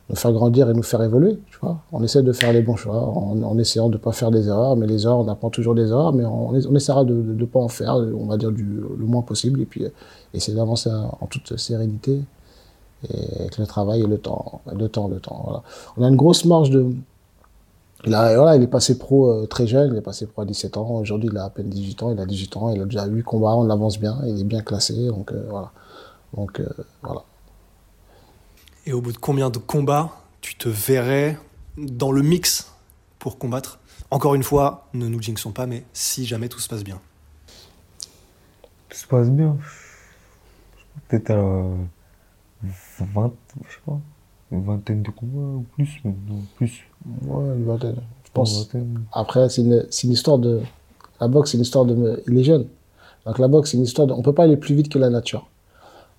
nous 0.07 0.15
faire 0.15 0.31
grandir 0.33 0.69
et 0.69 0.73
nous 0.75 0.83
faire 0.83 1.01
évoluer, 1.01 1.39
tu 1.49 1.57
vois. 1.59 1.79
On 1.91 2.03
essaie 2.03 2.21
de 2.21 2.31
faire 2.31 2.53
les 2.53 2.61
bons 2.61 2.75
choix 2.75 2.95
en, 2.95 3.57
essayant 3.57 3.87
de 3.87 3.93
ne 3.93 3.97
pas 3.97 4.11
faire 4.11 4.29
des 4.29 4.47
erreurs, 4.47 4.75
mais 4.75 4.85
les 4.85 5.05
erreurs, 5.05 5.17
on 5.17 5.27
apprend 5.27 5.49
toujours 5.49 5.73
des 5.73 5.89
erreurs, 5.89 6.13
mais 6.13 6.23
on, 6.25 6.53
essaiera 6.53 7.03
de 7.05 7.13
ne 7.13 7.45
pas 7.45 7.59
en 7.59 7.69
faire, 7.69 7.95
on 7.95 8.27
va 8.27 8.37
dire 8.37 8.51
du, 8.51 8.63
le 8.63 9.05
moins 9.05 9.23
possible, 9.23 9.61
et 9.61 9.65
puis 9.65 9.85
essayer 10.33 10.55
d'avancer 10.55 10.91
en 10.91 11.25
toute 11.25 11.57
sérénité, 11.57 12.21
et 13.09 13.39
avec 13.41 13.57
le 13.57 13.65
travail 13.65 14.01
et 14.01 14.07
le 14.07 14.17
temps, 14.17 14.61
le 14.71 14.87
temps, 14.87 15.07
le 15.07 15.19
temps, 15.19 15.41
voilà. 15.43 15.63
On 15.97 16.03
a 16.03 16.07
une 16.07 16.15
grosse 16.15 16.45
marge 16.45 16.69
de... 16.69 16.87
Il, 18.05 18.13
a, 18.13 18.35
voilà, 18.35 18.55
il 18.55 18.61
est 18.61 18.67
passé 18.67 18.99
pro 18.99 19.31
euh, 19.31 19.47
très 19.47 19.65
jeune, 19.65 19.93
il 19.93 19.97
est 19.97 20.01
passé 20.01 20.27
pro 20.27 20.43
à 20.43 20.45
17 20.45 20.77
ans, 20.77 20.89
aujourd'hui 20.91 21.29
il 21.31 21.37
a 21.37 21.45
à 21.45 21.49
peine 21.49 21.69
18 21.69 22.03
ans, 22.03 22.11
il 22.11 22.19
a 22.19 22.25
18 22.25 22.57
ans, 22.57 22.69
il 22.69 22.81
a 22.81 22.85
déjà 22.85 23.05
8 23.05 23.23
combats, 23.23 23.55
on 23.55 23.69
avance 23.69 23.99
bien, 23.99 24.19
il 24.25 24.39
est 24.39 24.43
bien 24.43 24.61
classé, 24.61 25.07
donc 25.07 25.31
euh, 25.31 25.43
voilà. 25.49 25.71
Donc 26.35 26.59
euh, 26.59 26.67
voilà. 27.01 27.23
Et 28.85 28.93
au 28.93 29.01
bout 29.01 29.11
de 29.11 29.17
combien 29.17 29.49
de 29.49 29.57
combats 29.57 30.11
tu 30.41 30.55
te 30.55 30.69
verrais 30.69 31.39
dans 31.77 32.11
le 32.11 32.21
mix 32.21 32.71
pour 33.17 33.39
combattre? 33.39 33.79
Encore 34.11 34.35
une 34.35 34.43
fois, 34.43 34.87
ne 34.93 35.07
nous 35.07 35.21
jinxons 35.21 35.51
pas, 35.51 35.65
mais 35.65 35.83
si 35.93 36.25
jamais 36.25 36.47
tout 36.47 36.59
se 36.59 36.69
passe 36.69 36.83
bien. 36.83 37.01
Tout 38.89 38.97
se 38.97 39.07
passe 39.07 39.31
bien. 39.31 39.57
Peut-être 41.07 41.31
à 41.31 41.63
20, 42.99 43.31
je 43.67 43.73
sais 43.73 43.79
pas, 43.85 43.99
une 44.51 44.63
vingtaine 44.63 45.01
de 45.01 45.11
combats 45.11 45.57
ou 45.57 45.65
plus, 45.75 46.01
non, 46.05 46.13
plus. 46.55 46.87
Ouais, 47.25 47.45
une 47.55 47.65
vingtaine. 47.65 47.95
Je 48.25 48.31
pense. 48.33 48.69
Après, 49.11 49.49
c'est 49.49 49.61
une, 49.61 49.85
une, 50.03 50.11
histoire 50.11 50.37
de. 50.37 50.61
La 51.19 51.27
boxe, 51.27 51.51
c'est 51.51 51.57
une 51.57 51.63
histoire 51.63 51.85
de. 51.85 52.23
Il 52.27 52.37
est 52.37 52.43
jeune. 52.43 52.67
Donc 53.25 53.39
la 53.39 53.47
boxe, 53.47 53.71
c'est 53.71 53.77
une 53.77 53.83
histoire 53.83 54.07
de. 54.07 54.13
On 54.13 54.21
peut 54.21 54.33
pas 54.33 54.43
aller 54.43 54.57
plus 54.57 54.75
vite 54.75 54.89
que 54.89 54.99
la 54.99 55.09
nature. 55.09 55.47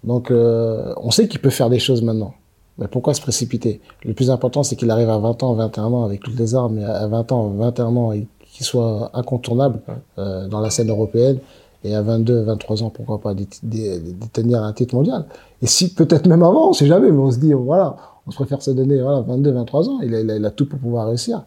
Donc, 0.04 0.30
euh, 0.30 0.94
on 0.98 1.10
sait 1.10 1.28
qu'il 1.28 1.40
peut 1.40 1.50
faire 1.50 1.68
des 1.68 1.78
choses 1.78 2.02
maintenant. 2.02 2.34
Mais 2.78 2.88
pourquoi 2.88 3.14
se 3.14 3.20
précipiter? 3.20 3.80
Le 4.04 4.12
plus 4.12 4.30
important, 4.30 4.62
c'est 4.62 4.76
qu'il 4.76 4.90
arrive 4.90 5.08
à 5.08 5.18
20 5.18 5.42
ans, 5.42 5.54
21 5.54 5.84
ans 5.84 6.04
avec 6.04 6.20
toutes 6.20 6.38
les 6.38 6.54
armes, 6.54 6.78
et 6.78 6.84
à 6.84 7.06
20 7.06 7.32
ans, 7.32 7.48
21 7.48 7.96
ans, 7.96 8.12
et 8.12 8.26
qu'il 8.52 8.66
soit 8.66 9.10
incontournable 9.14 9.80
euh, 10.18 10.46
dans 10.48 10.60
la 10.60 10.70
scène 10.70 10.90
européenne. 10.90 11.38
Et 11.84 11.94
à 11.94 12.02
22, 12.02 12.42
23 12.42 12.82
ans, 12.82 12.90
pourquoi 12.90 13.20
pas 13.20 13.34
détenir 13.34 14.62
un 14.62 14.72
titre 14.72 14.94
mondial? 14.94 15.26
Et 15.62 15.66
si, 15.66 15.94
peut-être 15.94 16.26
même 16.26 16.42
avant, 16.42 16.70
on 16.70 16.72
sait 16.72 16.86
jamais, 16.86 17.10
mais 17.10 17.18
on 17.18 17.30
se 17.30 17.38
dit, 17.38 17.52
voilà, 17.52 17.96
on 18.26 18.30
se 18.30 18.36
préfère 18.36 18.62
se 18.62 18.70
donner 18.70 19.00
voilà, 19.00 19.20
22, 19.20 19.50
23 19.52 19.88
ans, 19.88 20.00
il 20.02 20.14
a, 20.44 20.50
tout 20.50 20.66
pour 20.66 20.78
pouvoir 20.78 21.08
réussir. 21.08 21.42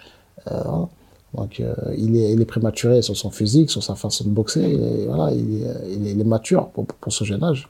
Euh, 0.52 0.62
voilà. 0.64 0.88
Donc, 1.36 1.60
euh, 1.60 1.74
il, 1.96 2.18
est, 2.18 2.46
prématuré 2.46 3.02
sur 3.02 3.16
son 3.16 3.30
physique, 3.30 3.70
sur 3.70 3.84
sa 3.84 3.94
façon 3.96 4.24
de 4.24 4.30
boxer, 4.30 5.06
voilà, 5.08 5.32
il 5.32 5.62
est, 5.62 5.68
il 5.92 6.08
est, 6.08 6.12
il 6.12 6.22
est 6.22 6.24
mature 6.24 6.70
pour, 6.70 6.86
ce 7.10 7.24
jeune 7.24 7.44
âge. 7.44 7.70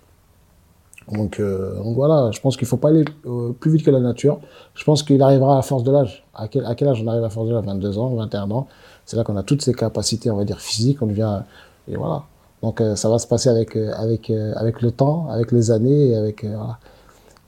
Donc, 1.11 1.39
euh, 1.39 1.73
voilà, 1.83 2.29
je 2.31 2.39
pense 2.39 2.55
qu'il 2.55 2.67
faut 2.67 2.77
pas 2.77 2.89
aller 2.89 3.03
euh, 3.25 3.51
plus 3.51 3.71
vite 3.71 3.83
que 3.83 3.91
la 3.91 3.99
nature. 3.99 4.39
Je 4.75 4.83
pense 4.83 5.01
qu'il 5.01 5.21
arrivera 5.21 5.57
à 5.57 5.61
force 5.61 5.83
de 5.83 5.91
l'âge. 5.91 6.23
À 6.35 6.47
quel, 6.47 6.65
à 6.65 6.75
quel 6.75 6.87
âge 6.87 7.01
on 7.03 7.07
arrive 7.07 7.23
à 7.23 7.29
force 7.29 7.47
de 7.47 7.53
l'âge? 7.53 7.65
22 7.65 7.97
ans, 7.97 8.15
21 8.15 8.51
ans. 8.51 8.67
C'est 9.05 9.17
là 9.17 9.23
qu'on 9.23 9.35
a 9.35 9.43
toutes 9.43 9.61
ces 9.61 9.73
capacités, 9.73 10.29
on 10.29 10.37
va 10.37 10.45
dire, 10.45 10.59
physiques. 10.59 11.01
On 11.01 11.07
devient, 11.07 11.41
et 11.87 11.95
voilà. 11.95 12.23
Donc 12.61 12.81
euh, 12.81 12.95
ça 12.95 13.09
va 13.09 13.19
se 13.19 13.27
passer 13.27 13.49
avec, 13.49 13.75
avec, 13.75 14.29
avec 14.29 14.81
le 14.81 14.91
temps, 14.91 15.29
avec 15.29 15.51
les 15.51 15.71
années, 15.71 16.15
avec, 16.15 16.43
voilà. 16.45 16.79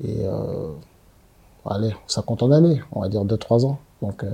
Et, 0.03 0.25
allez, 1.65 1.93
ça 2.07 2.23
compte 2.23 2.41
en 2.41 2.51
années, 2.51 2.81
on 2.91 3.01
va 3.01 3.09
dire 3.09 3.23
2-3 3.23 3.65
ans. 3.65 3.77
Donc, 4.01 4.25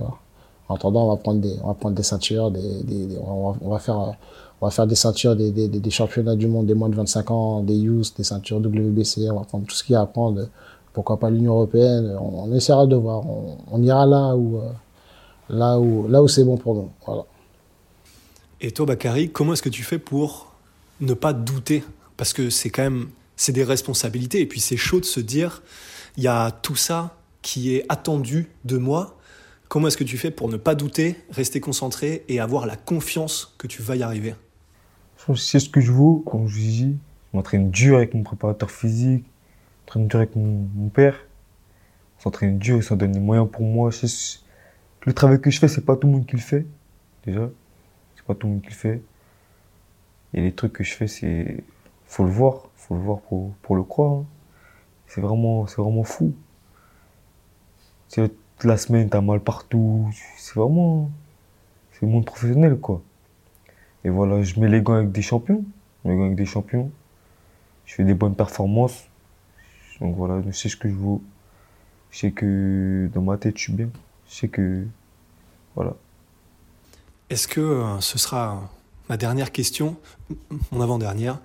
en 0.69 0.75
attendant, 0.75 1.05
on 1.05 1.09
va 1.09 1.17
prendre 1.17 1.41
des, 1.41 1.57
on 1.61 1.67
va 1.67 1.73
prendre 1.73 1.95
des 1.95 2.03
ceintures, 2.03 2.51
des, 2.51 3.17
on, 3.21 3.51
va, 3.51 3.57
on 3.61 3.69
va 3.69 3.79
faire, 3.79 4.15
on 4.61 4.65
va 4.65 4.71
faire 4.71 4.87
des 4.87 4.95
ceintures 4.95 5.35
des, 5.35 5.51
des, 5.51 5.89
championnats 5.89 6.35
du 6.35 6.47
monde 6.47 6.65
des 6.65 6.73
moins 6.73 6.89
de 6.89 6.95
25 6.95 7.31
ans, 7.31 7.61
des 7.61 7.75
youth, 7.75 8.13
des 8.17 8.23
ceintures 8.23 8.57
WBC, 8.57 9.29
on 9.29 9.39
va 9.39 9.45
prendre 9.45 9.65
tout 9.65 9.75
ce 9.75 9.83
qu'il 9.83 9.93
y 9.93 9.95
a 9.95 10.01
à 10.01 10.05
prendre. 10.05 10.47
Pourquoi 10.93 11.19
pas 11.19 11.29
l'Union 11.29 11.53
européenne 11.53 12.17
on, 12.19 12.51
essaiera 12.55 12.87
de 12.87 12.95
voir. 12.95 13.23
On, 13.71 13.83
ira 13.83 14.07
là 14.07 14.35
où, 14.35 14.57
euh, 14.57 14.69
là 15.49 15.79
où, 15.79 16.07
là 16.07 16.23
où 16.23 16.27
c'est 16.27 16.43
bon 16.43 16.57
pour 16.57 16.73
nous. 16.73 16.89
Voilà. 17.05 17.23
Et 18.61 18.71
toi, 18.71 18.87
Bakary, 18.87 19.29
comment 19.29 19.53
est-ce 19.53 19.61
que 19.61 19.69
tu 19.69 19.83
fais 19.83 19.99
pour 19.99 20.46
ne 20.99 21.13
pas 21.13 21.33
douter 21.33 21.83
Parce 22.17 22.33
que 22.33 22.49
c'est 22.49 22.69
quand 22.69 22.83
même, 22.83 23.09
c'est 23.35 23.51
des 23.51 23.63
responsabilités. 23.63 24.41
Et 24.41 24.45
puis 24.45 24.59
c'est 24.59 24.77
chaud 24.77 24.99
de 24.99 25.05
se 25.05 25.19
dire, 25.19 25.61
il 26.17 26.23
y 26.23 26.27
a 26.27 26.51
tout 26.51 26.75
ça 26.75 27.17
qui 27.41 27.75
est 27.75 27.85
attendu 27.89 28.49
de 28.65 28.77
moi. 28.77 29.17
Comment 29.69 29.87
est-ce 29.87 29.97
que 29.97 30.03
tu 30.03 30.17
fais 30.17 30.31
pour 30.31 30.49
ne 30.49 30.57
pas 30.57 30.75
douter, 30.75 31.17
rester 31.29 31.59
concentré 31.59 32.23
et 32.29 32.39
avoir 32.39 32.65
la 32.65 32.75
confiance 32.75 33.53
que 33.57 33.67
tu 33.67 33.81
vas 33.81 33.95
y 33.95 34.03
arriver? 34.03 34.35
Sais 35.35 35.59
ce 35.59 35.69
que 35.69 35.81
je 35.81 35.91
vaux, 35.91 36.23
comme 36.25 36.47
je 36.47 36.57
dis. 36.57 36.97
Je 37.31 37.37
m'entraîne 37.37 37.69
dur 37.69 37.97
avec 37.97 38.13
mon 38.13 38.23
préparateur 38.23 38.71
physique, 38.71 39.25
je 39.25 39.81
m'entraîne 39.81 40.07
dur 40.07 40.19
avec 40.19 40.35
mon, 40.35 40.89
père. 40.89 41.15
On 42.17 42.21
s'entraîne 42.23 42.57
dur, 42.57 42.77
il 42.77 42.83
s'en 42.83 42.95
donne 42.95 43.13
les 43.13 43.19
moyens 43.19 43.49
pour 43.51 43.63
moi. 43.63 43.89
Le 45.05 45.13
travail 45.13 45.41
que 45.41 45.51
je 45.51 45.59
fais, 45.59 45.67
c'est 45.67 45.85
pas 45.85 45.95
tout 45.97 46.07
le 46.07 46.13
monde 46.13 46.25
qui 46.25 46.37
le 46.37 46.41
fait, 46.41 46.65
déjà. 47.25 47.49
C'est 48.15 48.25
pas 48.25 48.35
tout 48.35 48.47
le 48.47 48.53
monde 48.53 48.61
qui 48.61 48.69
le 48.69 48.75
fait. 48.75 49.01
Et 50.33 50.41
les 50.41 50.51
trucs 50.53 50.73
que 50.73 50.83
je 50.83 50.93
fais, 50.93 51.07
c'est. 51.07 51.63
Faut 52.05 52.23
le 52.23 52.31
voir, 52.31 52.69
faut 52.75 52.95
le 52.95 53.01
voir 53.01 53.19
pour, 53.19 53.75
le 53.75 53.83
croire. 53.83 54.21
hein. 54.21 54.25
C'est 55.07 55.21
vraiment, 55.21 55.63
vraiment 55.63 56.03
fou. 56.03 56.33
Toute 58.09 58.33
la 58.63 58.77
semaine, 58.77 59.09
t'as 59.09 59.21
mal 59.21 59.39
partout. 59.39 60.09
C'est 60.37 60.55
vraiment. 60.55 61.09
C'est 61.91 62.05
le 62.05 62.11
monde 62.11 62.25
professionnel, 62.25 62.77
quoi. 62.77 63.01
Et 64.03 64.09
voilà, 64.09 64.41
je 64.43 64.59
mets 64.59 64.69
les 64.69 64.81
gants 64.81 64.93
avec 64.93 65.11
des 65.11 65.21
champions. 65.21 65.63
Je 66.03 66.09
mets 66.09 66.13
les 66.13 66.19
gants 66.19 66.25
avec 66.25 66.37
des 66.37 66.45
champions. 66.45 66.91
Je 67.85 67.95
fais 67.95 68.03
des 68.03 68.13
bonnes 68.13 68.35
performances. 68.35 69.05
Donc 69.99 70.15
voilà, 70.15 70.41
je 70.45 70.51
sais 70.51 70.69
ce 70.69 70.77
que 70.77 70.87
je 70.89 70.93
vaux. 70.93 71.21
Je 72.11 72.19
sais 72.19 72.31
que 72.31 73.09
dans 73.13 73.21
ma 73.21 73.37
tête, 73.37 73.57
je 73.57 73.63
suis 73.63 73.73
bien. 73.73 73.89
Je 74.29 74.35
sais 74.35 74.47
que. 74.47 74.85
Voilà. 75.75 75.93
Est-ce 77.29 77.47
que 77.47 77.59
euh, 77.59 77.99
ce 77.99 78.17
sera 78.17 78.69
ma 79.09 79.17
dernière 79.17 79.51
question, 79.51 79.97
mon 80.71 80.81
avant-dernière 80.81 81.39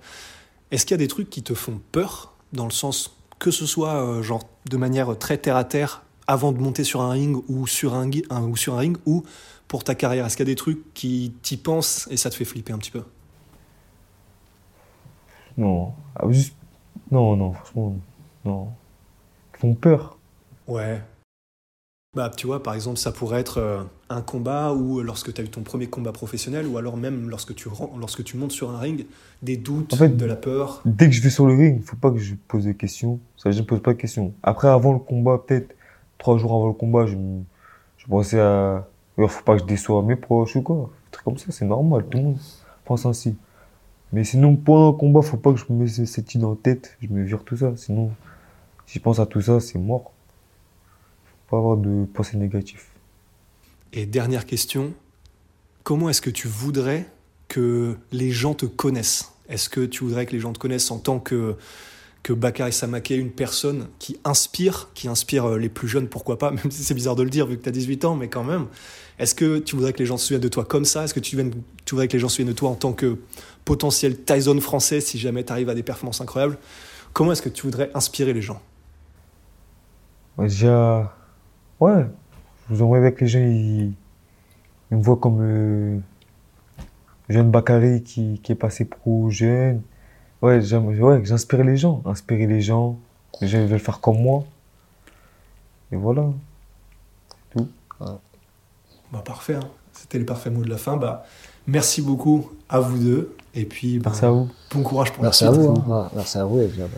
Est-ce 0.71 0.85
qu'il 0.85 0.93
y 0.93 0.99
a 0.99 1.03
des 1.03 1.07
trucs 1.07 1.29
qui 1.29 1.43
te 1.43 1.53
font 1.53 1.79
peur, 1.91 2.33
dans 2.51 2.65
le 2.65 2.71
sens 2.71 3.15
que 3.39 3.51
ce 3.51 3.65
soit 3.65 3.95
euh, 3.95 4.21
genre 4.21 4.47
de 4.69 4.77
manière 4.77 5.17
très 5.17 5.37
terre 5.37 5.57
à 5.57 5.63
terre 5.63 6.03
avant 6.27 6.51
de 6.51 6.59
monter 6.59 6.83
sur 6.83 7.01
un 7.01 7.11
ring 7.11 7.43
ou 7.49 7.67
sur 7.67 7.93
un, 7.93 8.09
ou 8.09 8.55
sur 8.55 8.75
un 8.75 8.77
ring 8.77 8.97
ou 9.05 9.23
pour 9.67 9.83
ta 9.83 9.95
carrière? 9.95 10.25
Est-ce 10.25 10.37
qu'il 10.37 10.47
y 10.47 10.49
a 10.49 10.53
des 10.53 10.55
trucs 10.55 10.93
qui 10.93 11.33
t'y 11.41 11.57
pensent 11.57 12.07
et 12.11 12.17
ça 12.17 12.29
te 12.29 12.35
fait 12.35 12.45
flipper 12.45 12.73
un 12.73 12.77
petit 12.77 12.91
peu? 12.91 13.03
Non. 15.57 15.93
Ah, 16.15 16.25
juste. 16.29 16.55
Non, 17.11 17.35
non, 17.35 17.53
franchement. 17.53 17.95
Non. 18.45 18.69
Ils 19.53 19.59
font 19.59 19.75
peur. 19.75 20.17
Ouais. 20.67 21.01
Bah, 22.15 22.29
tu 22.35 22.45
vois, 22.45 22.61
par 22.61 22.75
exemple, 22.75 22.97
ça 22.97 23.11
pourrait 23.11 23.39
être 23.39 23.57
euh, 23.57 23.81
un 24.09 24.21
combat 24.21 24.71
ou 24.73 25.01
lorsque 25.01 25.33
tu 25.33 25.41
as 25.41 25.43
eu 25.43 25.49
ton 25.49 25.63
premier 25.63 25.87
combat 25.87 26.11
professionnel, 26.11 26.67
ou 26.67 26.77
alors 26.77 26.95
même 26.95 27.27
lorsque 27.27 27.55
tu, 27.55 27.69
lorsque 27.99 28.23
tu 28.23 28.37
montes 28.37 28.51
sur 28.51 28.69
un 28.69 28.77
ring, 28.77 29.07
des 29.41 29.57
doutes, 29.57 29.93
En 29.93 29.97
fait- 29.97 30.15
de 30.15 30.25
la 30.25 30.35
peur. 30.35 30.81
Dès 30.85 31.07
que 31.07 31.11
je 31.15 31.21
vais 31.21 31.31
sur 31.31 31.47
le 31.47 31.55
ring, 31.55 31.79
il 31.81 31.83
faut 31.83 31.95
pas 31.95 32.11
que 32.11 32.19
je 32.19 32.35
pose 32.47 32.65
des 32.65 32.75
questions. 32.75 33.19
Ça, 33.35 33.49
je 33.49 33.59
ne 33.59 33.65
pose 33.65 33.81
pas 33.81 33.93
de 33.93 33.97
questions. 33.97 34.31
Après, 34.43 34.67
avant 34.67 34.93
le 34.93 34.99
combat, 34.99 35.39
peut-être 35.39 35.73
trois 36.19 36.37
jours 36.37 36.53
avant 36.53 36.67
le 36.67 36.73
combat, 36.73 37.07
je, 37.07 37.15
je 37.97 38.05
pensais 38.07 38.39
à. 38.39 38.87
Il 39.17 39.27
faut 39.27 39.43
pas 39.43 39.55
que 39.55 39.61
je 39.61 39.65
déçoive 39.65 40.05
mes 40.05 40.15
proches 40.15 40.55
ou 40.55 40.61
quoi. 40.61 40.89
Un 41.07 41.11
truc 41.11 41.25
comme 41.25 41.37
ça, 41.37 41.47
c'est 41.51 41.65
normal. 41.65 42.05
Tout 42.09 42.17
le 42.19 42.23
monde 42.25 42.37
pense 42.85 43.05
ainsi. 43.05 43.35
Mais 44.11 44.23
sinon, 44.23 44.55
pendant 44.55 44.91
le 44.91 44.97
combat, 44.97 45.21
faut 45.23 45.37
pas 45.37 45.51
que 45.53 45.59
je 45.59 45.65
me 45.69 45.83
mette 45.83 45.89
cette 46.07 46.35
idée 46.35 46.45
en 46.45 46.55
tête. 46.55 46.95
Je 47.01 47.07
me 47.07 47.23
vire 47.23 47.43
tout 47.43 47.57
ça. 47.57 47.73
Sinon, 47.75 48.11
si 48.87 48.99
je 48.99 49.03
pense 49.03 49.19
à 49.19 49.25
tout 49.25 49.41
ça, 49.41 49.59
c'est 49.59 49.79
mort. 49.79 50.11
Pas 51.53 51.59
avoir 51.59 51.77
de 51.77 52.05
pensée 52.11 52.35
négative. 52.35 52.81
Et 53.91 54.07
dernière 54.07 54.47
question, 54.47 54.91
comment 55.83 56.09
est-ce 56.09 56.19
que 56.19 56.31
tu 56.31 56.47
voudrais 56.47 57.05
que 57.47 57.95
les 58.11 58.31
gens 58.31 58.55
te 58.55 58.65
connaissent? 58.65 59.33
Est-ce 59.47 59.69
que 59.69 59.81
tu 59.81 60.03
voudrais 60.03 60.25
que 60.25 60.31
les 60.31 60.39
gens 60.39 60.51
te 60.51 60.57
connaissent 60.57 60.89
en 60.89 60.97
tant 60.97 61.19
que, 61.19 61.55
que 62.23 62.33
Bakary 62.33 62.73
Samaké, 62.73 63.17
une 63.17 63.29
personne 63.29 63.85
qui 63.99 64.19
inspire, 64.23 64.89
qui 64.95 65.07
inspire 65.07 65.45
euh, 65.45 65.59
les 65.59 65.69
plus 65.69 65.87
jeunes, 65.87 66.07
pourquoi 66.07 66.39
pas, 66.39 66.49
même 66.63 66.71
si 66.71 66.83
c'est 66.83 66.95
bizarre 66.95 67.15
de 67.15 67.21
le 67.21 67.29
dire 67.29 67.45
vu 67.45 67.55
que 67.55 67.61
tu 67.61 67.69
as 67.69 67.71
18 67.71 68.05
ans, 68.05 68.15
mais 68.15 68.29
quand 68.29 68.43
même. 68.43 68.65
Est-ce 69.19 69.35
que 69.35 69.59
tu 69.59 69.75
voudrais 69.75 69.93
que 69.93 69.99
les 69.99 70.07
gens 70.07 70.17
se 70.17 70.25
souviennent 70.25 70.41
de 70.41 70.47
toi 70.47 70.65
comme 70.65 70.85
ça? 70.85 71.03
Est-ce 71.03 71.13
que 71.13 71.19
tu, 71.19 71.37
tu 71.37 71.91
voudrais 71.91 72.07
que 72.07 72.13
les 72.13 72.19
gens 72.19 72.29
se 72.29 72.37
souviennent 72.37 72.51
de 72.51 72.57
toi 72.57 72.71
en 72.71 72.75
tant 72.75 72.93
que 72.93 73.19
potentiel 73.63 74.19
Tyson 74.23 74.59
français 74.59 75.01
si 75.01 75.19
jamais 75.19 75.43
tu 75.43 75.51
arrives 75.51 75.69
à 75.69 75.75
des 75.75 75.83
performances 75.83 76.19
incroyables? 76.19 76.57
Comment 77.13 77.33
est-ce 77.33 77.43
que 77.43 77.49
tu 77.49 77.61
voudrais 77.61 77.91
inspirer 77.93 78.33
les 78.33 78.41
gens? 78.41 78.59
Déjà, 80.39 81.15
ouais, 81.79 82.05
je 82.69 82.75
vous 82.75 82.83
envoie 82.83 82.97
avec 82.97 83.21
les 83.21 83.27
gens, 83.27 83.39
ils, 83.39 83.93
ils 84.91 84.97
me 84.97 85.01
voient 85.03 85.17
comme 85.17 85.39
euh, 85.41 85.99
jeune 87.29 87.51
Bakary 87.51 88.03
qui, 88.03 88.39
qui 88.43 88.51
est 88.51 88.55
passé 88.55 88.85
pro 88.85 89.29
jeune. 89.29 89.81
Ouais, 90.41 90.59
j'inspire 90.61 91.63
les 91.63 91.77
gens, 91.77 92.01
inspirer 92.05 92.47
les 92.47 92.61
gens, 92.61 92.97
les 93.41 93.47
gens 93.47 93.65
veulent 93.65 93.79
faire 93.79 93.99
comme 94.01 94.21
moi. 94.21 94.43
Et 95.91 95.95
voilà. 95.95 96.25
Bah, 97.99 99.21
Parfait, 99.23 99.53
hein. 99.55 99.69
c'était 99.93 100.17
les 100.17 100.25
parfaits 100.25 100.51
mots 100.51 100.63
de 100.63 100.69
la 100.69 100.77
fin. 100.77 100.97
Bah, 100.97 101.23
merci 101.67 102.01
beaucoup 102.01 102.51
à 102.67 102.79
vous 102.79 102.97
deux. 102.97 103.35
Et 103.53 103.65
puis, 103.65 103.99
bah, 103.99 104.09
Merci 104.09 104.25
à 104.25 104.31
vous. 104.31 104.49
bon 104.73 104.81
courage 104.81 105.13
pour 105.13 105.23
Merci 105.23 105.43
la 105.43 105.51
à 105.51 105.53
vous. 105.53 105.69
hein. 105.69 105.83
Ouais, 105.87 106.07
merci 106.15 106.37
à 106.39 106.45
vous. 106.45 106.61
Et 106.61 106.67
puis, 106.67 106.81
ah 106.81 106.87
bah, 106.87 106.97